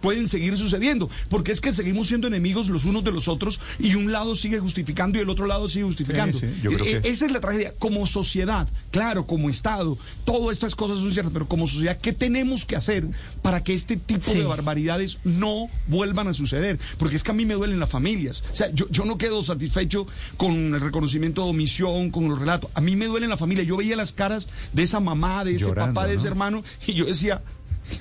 pueden 0.00 0.28
seguir 0.28 0.56
sucediendo, 0.56 1.10
porque 1.28 1.52
es 1.52 1.60
que 1.60 1.72
seguimos 1.72 2.08
siendo 2.08 2.26
enemigos 2.26 2.68
los 2.68 2.84
unos 2.84 3.04
de 3.04 3.12
los 3.12 3.28
otros 3.28 3.60
y 3.78 3.94
un 3.94 4.10
lado 4.12 4.34
sigue 4.34 4.58
justificando 4.60 5.18
y 5.18 5.22
el 5.22 5.28
otro 5.30 5.46
lado 5.46 5.68
sigue 5.68 5.84
justificando. 5.84 6.38
Sí, 6.38 6.46
sí, 6.46 6.60
yo 6.62 6.70
creo 6.72 6.84
E- 6.84 7.00
que- 7.02 7.08
Esa 7.08 7.26
es 7.26 7.32
la 7.32 7.40
tragedia. 7.40 7.74
Como 7.78 8.06
sociedad, 8.06 8.68
claro, 8.90 9.26
como 9.26 9.48
Estado, 9.50 9.98
todas 10.24 10.52
estas 10.52 10.74
cosas 10.74 10.98
son 10.98 11.12
ciertas, 11.12 11.32
pero 11.32 11.46
como 11.48 11.66
sociedad, 11.66 11.98
¿qué 11.98 12.12
tenemos 12.12 12.64
que 12.64 12.76
hacer 12.76 13.06
para 13.42 13.62
que 13.62 13.74
este 13.74 13.96
tipo 13.96 14.32
Sí. 14.32 14.38
de 14.38 14.44
barbaridades 14.44 15.18
no 15.24 15.68
vuelvan 15.86 16.28
a 16.28 16.34
suceder? 16.34 16.78
Porque 16.98 17.16
es 17.16 17.22
que 17.22 17.30
a 17.30 17.34
mí 17.34 17.44
me 17.44 17.54
duelen 17.54 17.80
las 17.80 17.90
familias. 17.90 18.42
O 18.52 18.56
sea, 18.56 18.70
yo, 18.72 18.88
yo 18.90 19.04
no 19.04 19.18
quedo 19.18 19.42
satisfecho 19.42 20.06
con 20.36 20.74
el 20.74 20.80
reconocimiento 20.80 21.44
de 21.44 21.50
omisión, 21.50 22.10
con 22.10 22.28
los 22.28 22.38
relatos. 22.38 22.70
A 22.74 22.80
mí 22.80 22.96
me 22.96 23.06
duelen 23.06 23.28
la 23.30 23.36
familia. 23.36 23.64
Yo 23.64 23.76
veía 23.76 23.96
las 23.96 24.12
caras 24.12 24.48
de 24.72 24.82
esa 24.82 25.00
mamá, 25.00 25.44
de 25.44 25.54
ese 25.54 25.66
Llorando, 25.66 25.94
papá, 25.94 26.06
de 26.06 26.14
ese 26.14 26.24
¿no? 26.24 26.30
hermano, 26.30 26.64
y 26.86 26.94
yo 26.94 27.04
decía, 27.04 27.42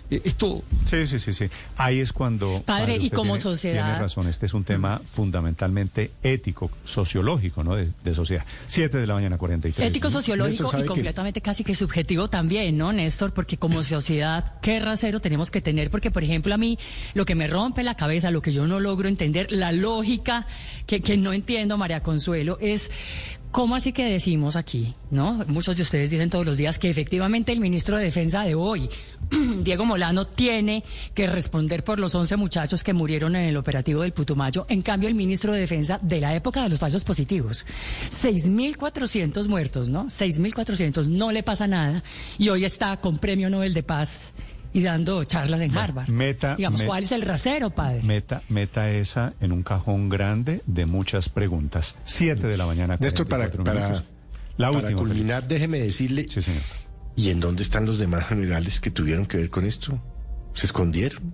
esto... 0.09 0.63
Sí, 0.89 1.05
sí, 1.07 1.19
sí, 1.19 1.33
sí. 1.33 1.45
Ahí 1.75 1.99
es 1.99 2.13
cuando... 2.13 2.61
Padre, 2.65 2.97
y 2.97 3.09
como 3.09 3.33
tiene- 3.33 3.39
sociedad- 3.39 3.85
Tiene 3.85 3.99
razón, 3.99 4.27
este 4.27 4.45
es 4.45 4.53
un 4.53 4.63
tema 4.63 5.01
fundamentalmente 5.11 6.11
ético, 6.23 6.71
sociológico, 6.85 7.63
¿no? 7.63 7.75
De, 7.75 7.89
de 8.03 8.15
sociedad. 8.15 8.45
Siete 8.67 8.97
de 8.97 9.07
la 9.07 9.13
mañana, 9.15 9.37
43. 9.37 9.87
Ético, 9.89 10.09
sociológico 10.09 10.69
¿sabe 10.69 10.83
y 10.83 10.87
completamente 10.87 11.41
casi 11.41 11.63
que 11.63 11.75
subjetivo 11.75 12.29
también, 12.29 12.77
¿no, 12.77 12.91
Néstor? 12.93 13.33
Porque 13.33 13.57
como 13.57 13.83
sociedad, 13.83 14.53
¿qué 14.61 14.79
rasero 14.79 15.19
tenemos 15.19 15.51
que 15.51 15.61
tener? 15.61 15.89
Porque, 15.91 16.11
por 16.11 16.23
ejemplo, 16.23 16.53
a 16.53 16.57
mí 16.57 16.77
lo 17.13 17.25
que 17.25 17.35
me 17.35 17.47
rompe 17.47 17.83
la 17.83 17.95
cabeza, 17.95 18.31
lo 18.31 18.41
que 18.41 18.51
yo 18.51 18.67
no 18.67 18.79
logro 18.79 19.07
entender, 19.07 19.51
la 19.51 19.71
lógica 19.71 20.47
que, 20.85 21.01
que 21.01 21.17
no 21.17 21.33
entiendo, 21.33 21.77
María 21.77 22.01
Consuelo, 22.01 22.57
es... 22.61 22.89
¿Cómo 23.51 23.75
así 23.75 23.93
que 23.93 24.05
decimos 24.05 24.55
aquí, 24.55 24.93
no? 25.09 25.43
Muchos 25.47 25.75
de 25.75 25.81
ustedes 25.81 26.11
dicen 26.11 26.29
todos 26.29 26.45
los 26.45 26.57
días 26.57 26.77
que 26.77 26.89
efectivamente 26.89 27.51
el 27.51 27.59
ministro 27.59 27.97
de 27.97 28.03
Defensa 28.03 28.43
de 28.43 28.55
hoy, 28.55 28.89
Diego 29.63 29.85
Molano, 29.85 30.25
tiene 30.25 30.83
que 31.13 31.27
responder 31.27 31.83
por 31.83 31.97
los 31.97 32.13
11 32.13 32.35
muchachos 32.35 32.83
que 32.83 32.93
murieron 32.93 33.35
en 33.35 33.45
el 33.45 33.57
operativo 33.57 34.01
del 34.01 34.11
Putumayo. 34.11 34.65
En 34.69 34.81
cambio, 34.81 35.09
el 35.09 35.15
ministro 35.15 35.53
de 35.53 35.61
Defensa 35.61 35.99
de 36.01 36.21
la 36.21 36.35
época 36.35 36.61
de 36.61 36.69
los 36.69 36.79
falsos 36.79 37.03
positivos, 37.03 37.65
6.400 38.11 39.47
muertos, 39.47 39.89
¿no? 39.89 40.05
6.400, 40.05 41.07
no 41.07 41.31
le 41.31 41.41
pasa 41.41 41.67
nada. 41.67 42.03
Y 42.37 42.49
hoy 42.49 42.65
está 42.65 42.97
con 42.97 43.17
premio 43.17 43.49
Nobel 43.49 43.73
de 43.73 43.83
Paz 43.83 44.33
y 44.77 44.83
dando 44.83 45.23
charlas 45.23 45.61
en 45.61 45.75
Harvard. 45.75 46.07
meta- 46.09 46.55
Digamos, 46.55 46.83
¿cuál 46.83 47.03
es 47.03 47.11
el 47.11 47.23
rasero, 47.23 47.71
padre? 47.71 48.03
Meta, 48.03 48.43
meta 48.47 48.89
esa 48.91 49.33
en 49.41 49.51
un 49.51 49.63
cajón 49.63 50.07
grande 50.07 50.61
de 50.67 50.85
muchas 50.85 51.29
preguntas. 51.29 51.95
Siete 52.03 52.45
de 52.47 52.57
la 52.57 52.65
mañana. 52.67 52.95
Néstor, 52.99 53.27
para, 53.27 53.49
44 53.49 53.63
para. 53.63 54.03
Felipe. 54.81 54.99
culminar, 54.99 55.47
déjeme 55.47 55.79
decirle, 55.79 56.27
Sí, 56.29 56.41
señor. 56.43 56.61
¿y 57.15 57.29
en 57.29 57.39
dónde 57.39 57.63
están 57.63 57.85
los 57.87 57.97
demás 57.97 58.27
generales 58.27 58.79
que 58.79 58.91
tuvieron 58.91 59.25
que 59.25 59.37
ver 59.37 59.49
con 59.49 59.65
esto? 59.65 59.99
¿Se 60.53 60.67
escondieron? 60.67 61.33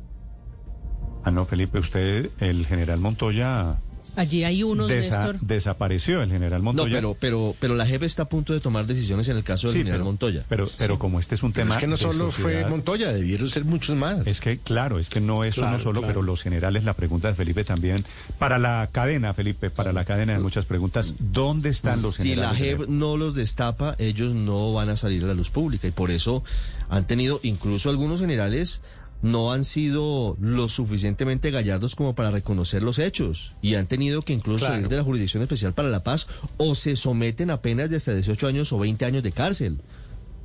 Ah, 1.26 1.32
no, 1.32 1.46
Felipe, 1.46 1.80
usted, 1.80 2.30
el 2.40 2.66
general 2.66 3.00
Montoya 3.00 3.76
Allí 4.16 4.44
hay 4.44 4.64
unos, 4.64 4.90
Desa- 4.92 5.10
Néstor. 5.18 5.40
desapareció 5.42 6.22
el 6.22 6.30
general 6.32 6.60
No, 6.62 6.66
Montoya. 6.74 6.94
pero, 6.94 7.18
pero, 7.20 7.56
pero 7.60 7.76
la 7.76 7.86
JEP 7.86 8.04
está 8.04 8.24
a 8.24 8.30
punto 8.30 8.54
de 8.54 8.60
tomar 8.60 8.86
decisiones 8.86 9.28
en 9.30 9.38
el 9.38 9.44
caso 9.44 9.68
del 9.68 9.74
Sí, 9.74 9.78
general 9.80 10.00
pero- 10.00 10.06
Montoya. 10.06 10.44
Pero, 10.50 10.70
pero 10.78 11.00
como 11.00 11.20
este 11.20 11.36
es 11.36 11.44
un 11.44 11.52
Pero 11.52 11.66
tema. 11.66 11.76
es 11.76 11.80
que 11.82 11.88
no 11.88 11.98
solo 11.98 12.30
fue 12.32 12.66
Montoya, 12.68 13.12
debieron 13.12 13.50
ser 13.50 13.66
muchos 13.66 13.96
más. 13.98 14.26
Es 14.28 14.40
que, 14.40 14.58
claro, 14.60 15.00
es 15.00 15.10
que 15.10 15.20
no 15.20 15.44
es 15.44 15.58
uno 15.58 15.80
solo, 15.80 16.02
claro. 16.02 16.08
pero 16.14 16.22
los 16.22 16.42
generales, 16.42 16.84
la 16.84 16.94
pregunta 16.94 17.28
de 17.28 17.34
Felipe 17.36 17.64
también, 17.64 18.06
para 18.40 18.60
la 18.60 18.88
cadena, 18.92 19.34
Felipe, 19.34 19.70
para 19.70 19.94
la 19.94 20.06
cadena 20.06 20.34
de 20.34 20.40
muchas 20.40 20.66
preguntas, 20.66 21.16
¿dónde 21.20 21.70
están 21.70 22.02
los 22.02 22.16
si 22.16 22.36
la 22.36 22.54
generales? 22.54 22.80
JEP 22.82 22.90
no 22.90 23.18
los 23.18 23.36
destapa, 23.36 23.96
ellos 24.00 24.34
no 24.34 24.74
van 24.74 24.90
a 24.90 24.98
salir 24.98 25.24
a 25.24 25.28
la 25.28 25.34
luz 25.34 25.50
pública 25.50 25.88
y 25.88 25.92
por 25.92 26.12
eso 26.12 26.44
han 26.90 27.08
tenido, 27.08 27.40
incluso 27.44 27.90
algunos 27.90 28.20
generales 28.22 28.82
no 29.24 29.52
han 29.52 29.64
sido 29.64 30.38
lo 30.40 30.70
suficientemente 30.70 31.50
gallardos 31.50 31.96
como 31.96 32.14
para 32.14 32.30
reconocer 32.30 32.84
los 32.84 33.00
hechos 33.00 33.54
y 33.64 33.74
han 33.76 33.88
tenido 33.88 34.22
que 34.22 34.34
incluso 34.34 34.60
Claro. 34.60 34.76
salir 34.76 34.90
de 34.90 34.98
la 34.98 35.04
Jurisdicción 35.04 35.42
Especial 35.42 35.74
para 35.74 35.90
la 35.90 36.04
Paz 36.04 36.28
o 36.58 36.76
se 36.76 36.96
someten 36.96 37.50
a 37.50 37.62
penas 37.62 37.90
de 37.90 37.98
hasta 37.98 38.14
18 38.14 38.46
años 38.48 38.72
o 38.72 38.78
20 38.80 39.06
años 39.06 39.24
de 39.24 39.32
cárcel. 39.32 39.80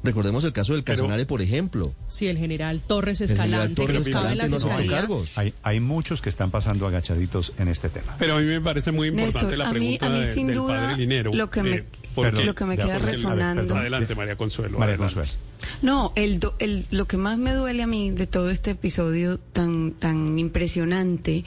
Recordemos 0.05 0.45
el 0.45 0.53
caso 0.53 0.75
del 0.75 0.85
Casanare, 0.85 1.27
por 1.27 1.43
ejemplo. 1.43 1.93
Sí, 2.07 2.29
el 2.29 2.39
general 2.39 2.81
Torres 2.87 3.21
El 3.21 3.29
general 3.31 3.47
Escalante, 3.49 3.83
Torres 3.83 3.97
que 3.97 4.03
estaba 4.11 4.31
en 4.33 4.39
la 4.39 4.47
no 4.49 4.87
cargos. 4.89 5.37
Hay, 5.37 5.53
hay 5.65 5.81
muchos 5.81 6.23
que 6.23 6.29
están 6.29 6.53
pasando 6.53 6.87
agachaditos 6.87 7.53
en 7.59 7.67
este 7.67 7.89
tema. 7.89 8.15
Pero 8.17 8.37
a 8.37 8.41
mí 8.41 8.47
me 8.47 8.61
parece 8.61 8.93
muy 8.93 9.09
importante 9.09 9.39
Néstor, 9.39 9.59
la 9.59 9.69
a 9.69 9.73
mí- 9.73 9.79
pregunta 9.99 10.07
a 10.07 10.11
mí 10.11 10.21
de- 10.21 10.35
sin 10.35 10.47
del 10.47 10.57
duda, 10.57 10.77
padre 10.79 10.97
Linero. 10.99 11.33
lo 11.35 11.51
que 11.51 11.63
me- 11.65 11.85
porque- 12.23 12.31
Perdón, 12.31 12.47
lo 12.47 12.55
que 12.55 12.65
me 12.65 12.77
queda 12.77 12.99
resonando- 12.99 13.63
Perdón. 13.63 13.79
Adelante, 13.79 14.15
María 14.15 14.37
Consuelo. 14.37 14.79
María 14.79 14.95
adelante. 14.95 15.15
Consuelo. 15.21 15.43
No, 15.83 16.13
el, 16.17 16.41
do- 16.41 16.55
el- 16.59 16.87
lo 16.91 17.07
que 17.07 17.17
más 17.17 17.39
me 17.39 17.53
duele 17.53 17.83
a 17.83 17.87
mí 17.87 18.11
de 18.11 18.27
todo 18.27 18.51
este 18.51 18.73
episodio 18.73 19.39
tan, 19.39 19.93
tan 19.93 20.39
impresionante 20.39 21.45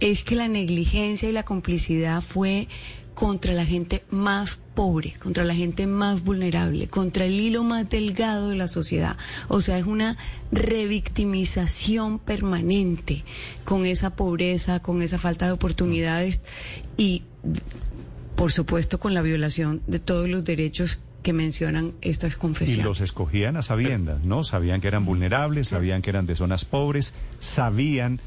es 0.00 0.24
que 0.24 0.34
la 0.36 0.48
negligencia 0.48 1.28
y 1.28 1.32
la 1.32 1.44
complicidad 1.44 2.20
fue 2.22 2.68
contra 3.14 3.52
la 3.52 3.66
gente 3.66 4.02
más 4.08 4.60
pobre, 4.74 5.12
contra 5.18 5.44
la 5.44 5.54
gente 5.54 5.86
más 5.86 6.22
vulnerable, 6.24 6.88
contra 6.88 7.26
el 7.26 7.38
hilo 7.38 7.62
más 7.64 7.90
delgado 7.90 8.48
de 8.48 8.56
la 8.56 8.66
sociedad. 8.66 9.18
O 9.48 9.60
sea, 9.60 9.76
es 9.78 9.84
una 9.84 10.16
revictimización 10.52 12.18
permanente 12.18 13.24
con 13.64 13.84
esa 13.86 14.10
pobreza, 14.10 14.80
con 14.80 15.02
esa 15.02 15.18
falta 15.18 15.46
de 15.46 15.52
oportunidades 15.52 16.40
y, 16.96 17.24
por 18.40 18.52
supuesto, 18.52 18.98
con 18.98 19.12
la 19.12 19.20
violación 19.20 19.82
de 19.86 19.98
todos 19.98 20.26
los 20.26 20.44
derechos 20.44 20.98
que 21.22 21.34
mencionan 21.34 21.92
estas 22.00 22.36
Y 22.36 22.38
confesiones. 22.38 22.86
los 22.86 23.02
escogían 23.02 23.58
a 23.58 23.60
sabiendas, 23.60 24.24
¿no? 24.24 24.44
Sabían 24.44 24.80
que 24.80 24.88
eran 24.88 25.04
vulnerables, 25.04 25.68
sabían 25.68 26.00
que 26.00 26.08
eran 26.08 26.24
de 26.24 26.34
zonas 26.36 26.64
pobres, 26.64 27.12
sabían 27.38 28.18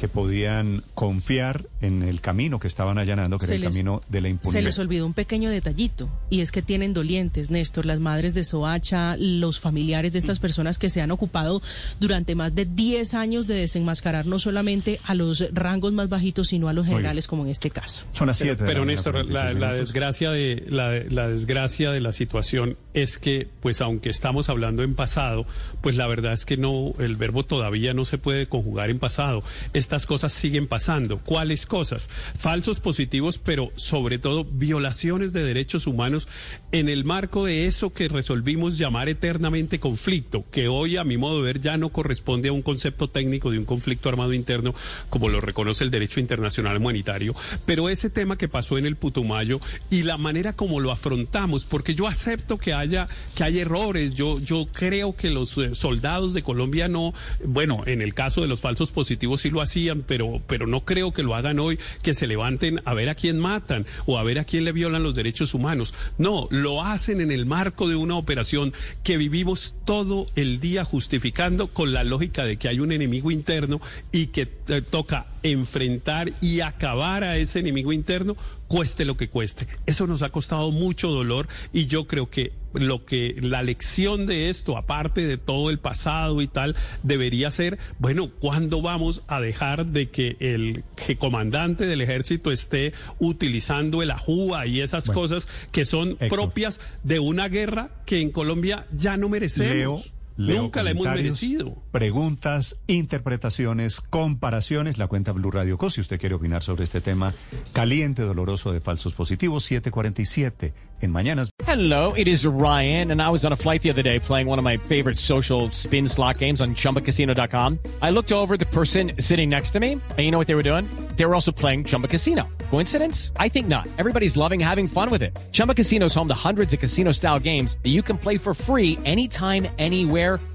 que 0.00 0.08
podían 0.08 0.82
confiar 0.94 1.66
en 1.82 2.02
el 2.02 2.22
camino 2.22 2.58
que 2.58 2.68
estaban 2.68 2.96
allanando, 2.96 3.36
que 3.38 3.44
Se 3.44 3.52
era 3.52 3.56
el 3.56 3.60
les- 3.64 3.70
camino 3.72 4.00
de 4.08 4.20
la 4.22 4.28
Se 4.28 4.30
impunidad. 4.30 4.62
les 4.62 4.78
olvidó 4.78 5.04
un 5.04 5.12
pequeño 5.12 5.50
detallito, 5.50 6.08
y 6.30 6.40
es 6.40 6.50
que 6.52 6.62
tienen 6.62 6.94
dolientes, 6.94 7.50
Néstor, 7.50 7.84
las 7.84 8.00
madres 8.00 8.32
de 8.32 8.44
Soacha, 8.44 9.16
los 9.18 9.60
familiares 9.60 10.12
de 10.14 10.18
estas 10.18 10.38
Mm. 10.38 10.42
personas 10.42 10.78
que 10.78 10.88
se 10.88 11.02
han 11.02 11.10
ocupado 11.10 11.60
durante 12.00 12.34
más 12.34 12.54
de 12.54 12.64
10 12.64 13.12
años 13.12 13.46
de 13.46 13.54
desenmascarar 13.56 14.24
no 14.24 14.38
solamente 14.38 14.98
a 15.04 15.14
los 15.14 15.44
rangos 15.52 15.92
más 15.92 16.08
bajitos, 16.08 16.48
sino 16.48 16.68
a 16.68 16.72
los 16.72 16.86
generales, 16.86 17.26
como 17.26 17.44
en 17.44 17.50
este 17.50 17.70
caso. 17.70 18.06
Son 18.14 18.26
las 18.26 18.38
Pero, 18.38 18.54
7 18.56 18.62
de 18.62 18.66
la 18.66 18.66
pero, 18.72 18.80
mañana, 18.86 18.94
Néstor, 18.96 19.12
46 19.12 19.60
la, 19.60 19.72
desgracia 19.74 20.30
de 20.30 20.64
la, 20.70 20.92
la 21.10 21.28
desgracia 21.28 21.90
de 21.90 22.00
la 22.00 22.12
situación 22.12 22.76
es 22.94 23.18
que, 23.18 23.48
pues, 23.60 23.82
aunque 23.82 24.08
estamos 24.08 24.48
hablando 24.48 24.82
en 24.82 24.94
pasado, 24.94 25.44
pues 25.82 25.96
la 25.96 26.06
verdad 26.06 26.32
es 26.32 26.46
que 26.46 26.56
no, 26.56 26.94
el 26.98 27.16
verbo 27.16 27.44
todavía 27.44 27.92
no 27.92 28.06
se 28.06 28.16
puede 28.16 28.46
conjugar 28.46 28.88
en 28.90 28.98
pasado. 28.98 29.42
Estas 29.90 30.06
cosas 30.06 30.32
siguen 30.32 30.68
pasando. 30.68 31.18
¿Cuáles 31.18 31.66
cosas? 31.66 32.08
Falsos 32.38 32.78
positivos, 32.78 33.38
pero 33.38 33.72
sobre 33.74 34.20
todo 34.20 34.44
violaciones 34.44 35.32
de 35.32 35.42
derechos 35.42 35.88
humanos 35.88 36.28
en 36.70 36.88
el 36.88 37.04
marco 37.04 37.44
de 37.44 37.66
eso 37.66 37.92
que 37.92 38.06
resolvimos 38.06 38.78
llamar 38.78 39.08
eternamente 39.08 39.80
conflicto, 39.80 40.44
que 40.52 40.68
hoy, 40.68 40.96
a 40.96 41.02
mi 41.02 41.16
modo 41.16 41.38
de 41.38 41.42
ver, 41.42 41.60
ya 41.60 41.76
no 41.76 41.88
corresponde 41.88 42.50
a 42.50 42.52
un 42.52 42.62
concepto 42.62 43.08
técnico 43.08 43.50
de 43.50 43.58
un 43.58 43.64
conflicto 43.64 44.08
armado 44.08 44.32
interno, 44.32 44.76
como 45.08 45.28
lo 45.28 45.40
reconoce 45.40 45.82
el 45.82 45.90
derecho 45.90 46.20
internacional 46.20 46.76
humanitario. 46.76 47.34
Pero 47.66 47.88
ese 47.88 48.10
tema 48.10 48.38
que 48.38 48.46
pasó 48.46 48.78
en 48.78 48.86
el 48.86 48.94
Putumayo 48.94 49.60
y 49.90 50.04
la 50.04 50.18
manera 50.18 50.52
como 50.52 50.78
lo 50.78 50.92
afrontamos, 50.92 51.64
porque 51.64 51.96
yo 51.96 52.06
acepto 52.06 52.58
que 52.58 52.74
haya, 52.74 53.08
que 53.34 53.42
hay 53.42 53.58
errores, 53.58 54.14
yo, 54.14 54.38
yo 54.38 54.68
creo 54.72 55.16
que 55.16 55.30
los 55.30 55.58
eh, 55.58 55.74
soldados 55.74 56.32
de 56.32 56.44
Colombia 56.44 56.86
no, 56.86 57.12
bueno, 57.44 57.82
en 57.86 58.02
el 58.02 58.14
caso 58.14 58.40
de 58.42 58.46
los 58.46 58.60
falsos 58.60 58.92
positivos 58.92 59.40
sí 59.40 59.50
lo 59.50 59.60
hacían, 59.60 59.79
pero, 60.06 60.40
pero 60.46 60.66
no 60.66 60.84
creo 60.84 61.12
que 61.12 61.22
lo 61.22 61.34
hagan 61.34 61.58
hoy, 61.58 61.78
que 62.02 62.14
se 62.14 62.26
levanten 62.26 62.80
a 62.84 62.94
ver 62.94 63.08
a 63.08 63.14
quién 63.14 63.38
matan 63.38 63.86
o 64.06 64.18
a 64.18 64.22
ver 64.22 64.38
a 64.38 64.44
quién 64.44 64.64
le 64.64 64.72
violan 64.72 65.02
los 65.02 65.14
derechos 65.14 65.54
humanos. 65.54 65.94
No, 66.18 66.48
lo 66.50 66.84
hacen 66.84 67.20
en 67.20 67.30
el 67.30 67.46
marco 67.46 67.88
de 67.88 67.96
una 67.96 68.16
operación 68.16 68.72
que 69.02 69.16
vivimos 69.16 69.74
todo 69.84 70.26
el 70.36 70.60
día 70.60 70.84
justificando 70.84 71.68
con 71.68 71.92
la 71.92 72.04
lógica 72.04 72.44
de 72.44 72.56
que 72.56 72.68
hay 72.68 72.80
un 72.80 72.92
enemigo 72.92 73.30
interno 73.30 73.80
y 74.12 74.26
que 74.28 74.48
eh, 74.68 74.82
toca 74.82 75.26
enfrentar 75.42 76.30
y 76.40 76.60
acabar 76.60 77.24
a 77.24 77.38
ese 77.38 77.60
enemigo 77.60 77.92
interno, 77.92 78.36
cueste 78.68 79.04
lo 79.04 79.16
que 79.16 79.28
cueste. 79.28 79.66
Eso 79.86 80.06
nos 80.06 80.22
ha 80.22 80.30
costado 80.30 80.70
mucho 80.70 81.08
dolor 81.08 81.48
y 81.72 81.86
yo 81.86 82.06
creo 82.06 82.28
que 82.28 82.52
lo 82.74 83.04
que 83.04 83.36
la 83.40 83.62
lección 83.62 84.26
de 84.26 84.50
esto, 84.50 84.76
aparte 84.76 85.26
de 85.26 85.38
todo 85.38 85.70
el 85.70 85.78
pasado 85.78 86.40
y 86.42 86.46
tal, 86.46 86.76
debería 87.02 87.50
ser, 87.50 87.78
bueno, 87.98 88.30
¿cuándo 88.38 88.82
vamos 88.82 89.22
a 89.28 89.40
dejar 89.40 89.86
de 89.86 90.10
que 90.10 90.36
el 90.40 90.84
que 90.96 91.16
comandante 91.16 91.86
del 91.86 92.00
ejército 92.00 92.52
esté 92.52 92.92
utilizando 93.18 94.02
el 94.02 94.10
ajúa 94.10 94.66
y 94.66 94.80
esas 94.80 95.06
Bueno, 95.06 95.22
cosas 95.22 95.48
que 95.72 95.84
son 95.84 96.10
Héctor. 96.10 96.28
propias 96.28 96.80
de 97.02 97.18
una 97.18 97.48
guerra 97.48 97.90
que 98.06 98.20
en 98.20 98.30
Colombia 98.30 98.86
ya 98.96 99.16
no 99.16 99.28
merecemos? 99.28 99.74
Leo, 99.74 100.02
leo 100.36 100.62
Nunca 100.62 100.82
la 100.82 100.90
hemos 100.90 101.06
merecido. 101.06 101.82
Preguntas, 101.90 102.76
interpretaciones, 102.86 104.00
comparaciones. 104.00 104.96
La 104.96 105.08
cuenta 105.08 105.32
Blue 105.32 105.50
Radio 105.50 105.76
Co. 105.76 105.90
Si 105.90 106.00
usted 106.00 106.20
quiere 106.20 106.36
opinar 106.36 106.62
sobre 106.62 106.84
este 106.84 107.00
tema 107.00 107.34
caliente, 107.72 108.22
doloroso 108.22 108.72
de 108.72 108.80
falsos 108.80 109.12
positivos, 109.14 109.64
747 109.64 110.72
en 111.00 111.10
Mañanas. 111.10 111.50
Hello, 111.66 112.12
it 112.16 112.28
is 112.28 112.44
Ryan, 112.44 113.10
and 113.12 113.22
I 113.22 113.28
was 113.30 113.44
on 113.44 113.52
a 113.52 113.56
flight 113.56 113.82
the 113.82 113.90
other 113.90 114.02
day 114.02 114.18
playing 114.18 114.48
one 114.48 114.58
of 114.58 114.64
my 114.64 114.76
favorite 114.76 115.18
social 115.18 115.70
spin 115.72 116.06
slot 116.08 116.38
games 116.38 116.60
on 116.60 116.74
chumbacasino.com. 116.74 117.78
I 118.02 118.10
looked 118.10 118.32
over 118.32 118.56
the 118.56 118.66
person 118.66 119.12
sitting 119.18 119.48
next 119.48 119.70
to 119.70 119.80
me, 119.80 119.92
and 119.92 120.18
you 120.18 120.30
know 120.30 120.38
what 120.38 120.46
they 120.46 120.56
were 120.56 120.64
doing? 120.64 120.86
They 121.16 121.24
were 121.26 121.34
also 121.34 121.52
playing 121.52 121.84
Chumba 121.84 122.08
Casino. 122.08 122.48
Coincidence? 122.70 123.32
I 123.36 123.48
think 123.48 123.68
not. 123.68 123.86
Everybody's 123.98 124.36
loving 124.36 124.60
having 124.60 124.88
fun 124.88 125.10
with 125.10 125.22
it. 125.22 125.38
Chumba 125.52 125.74
Casino 125.74 126.06
is 126.06 126.14
home 126.14 126.28
to 126.28 126.34
hundreds 126.34 126.72
of 126.72 126.80
casino 126.80 127.12
style 127.12 127.38
games 127.38 127.76
that 127.82 127.90
you 127.90 128.02
can 128.02 128.16
play 128.16 128.36
for 128.36 128.54
free 128.54 128.98
anytime, 129.04 129.66
anywhere, 129.78 130.38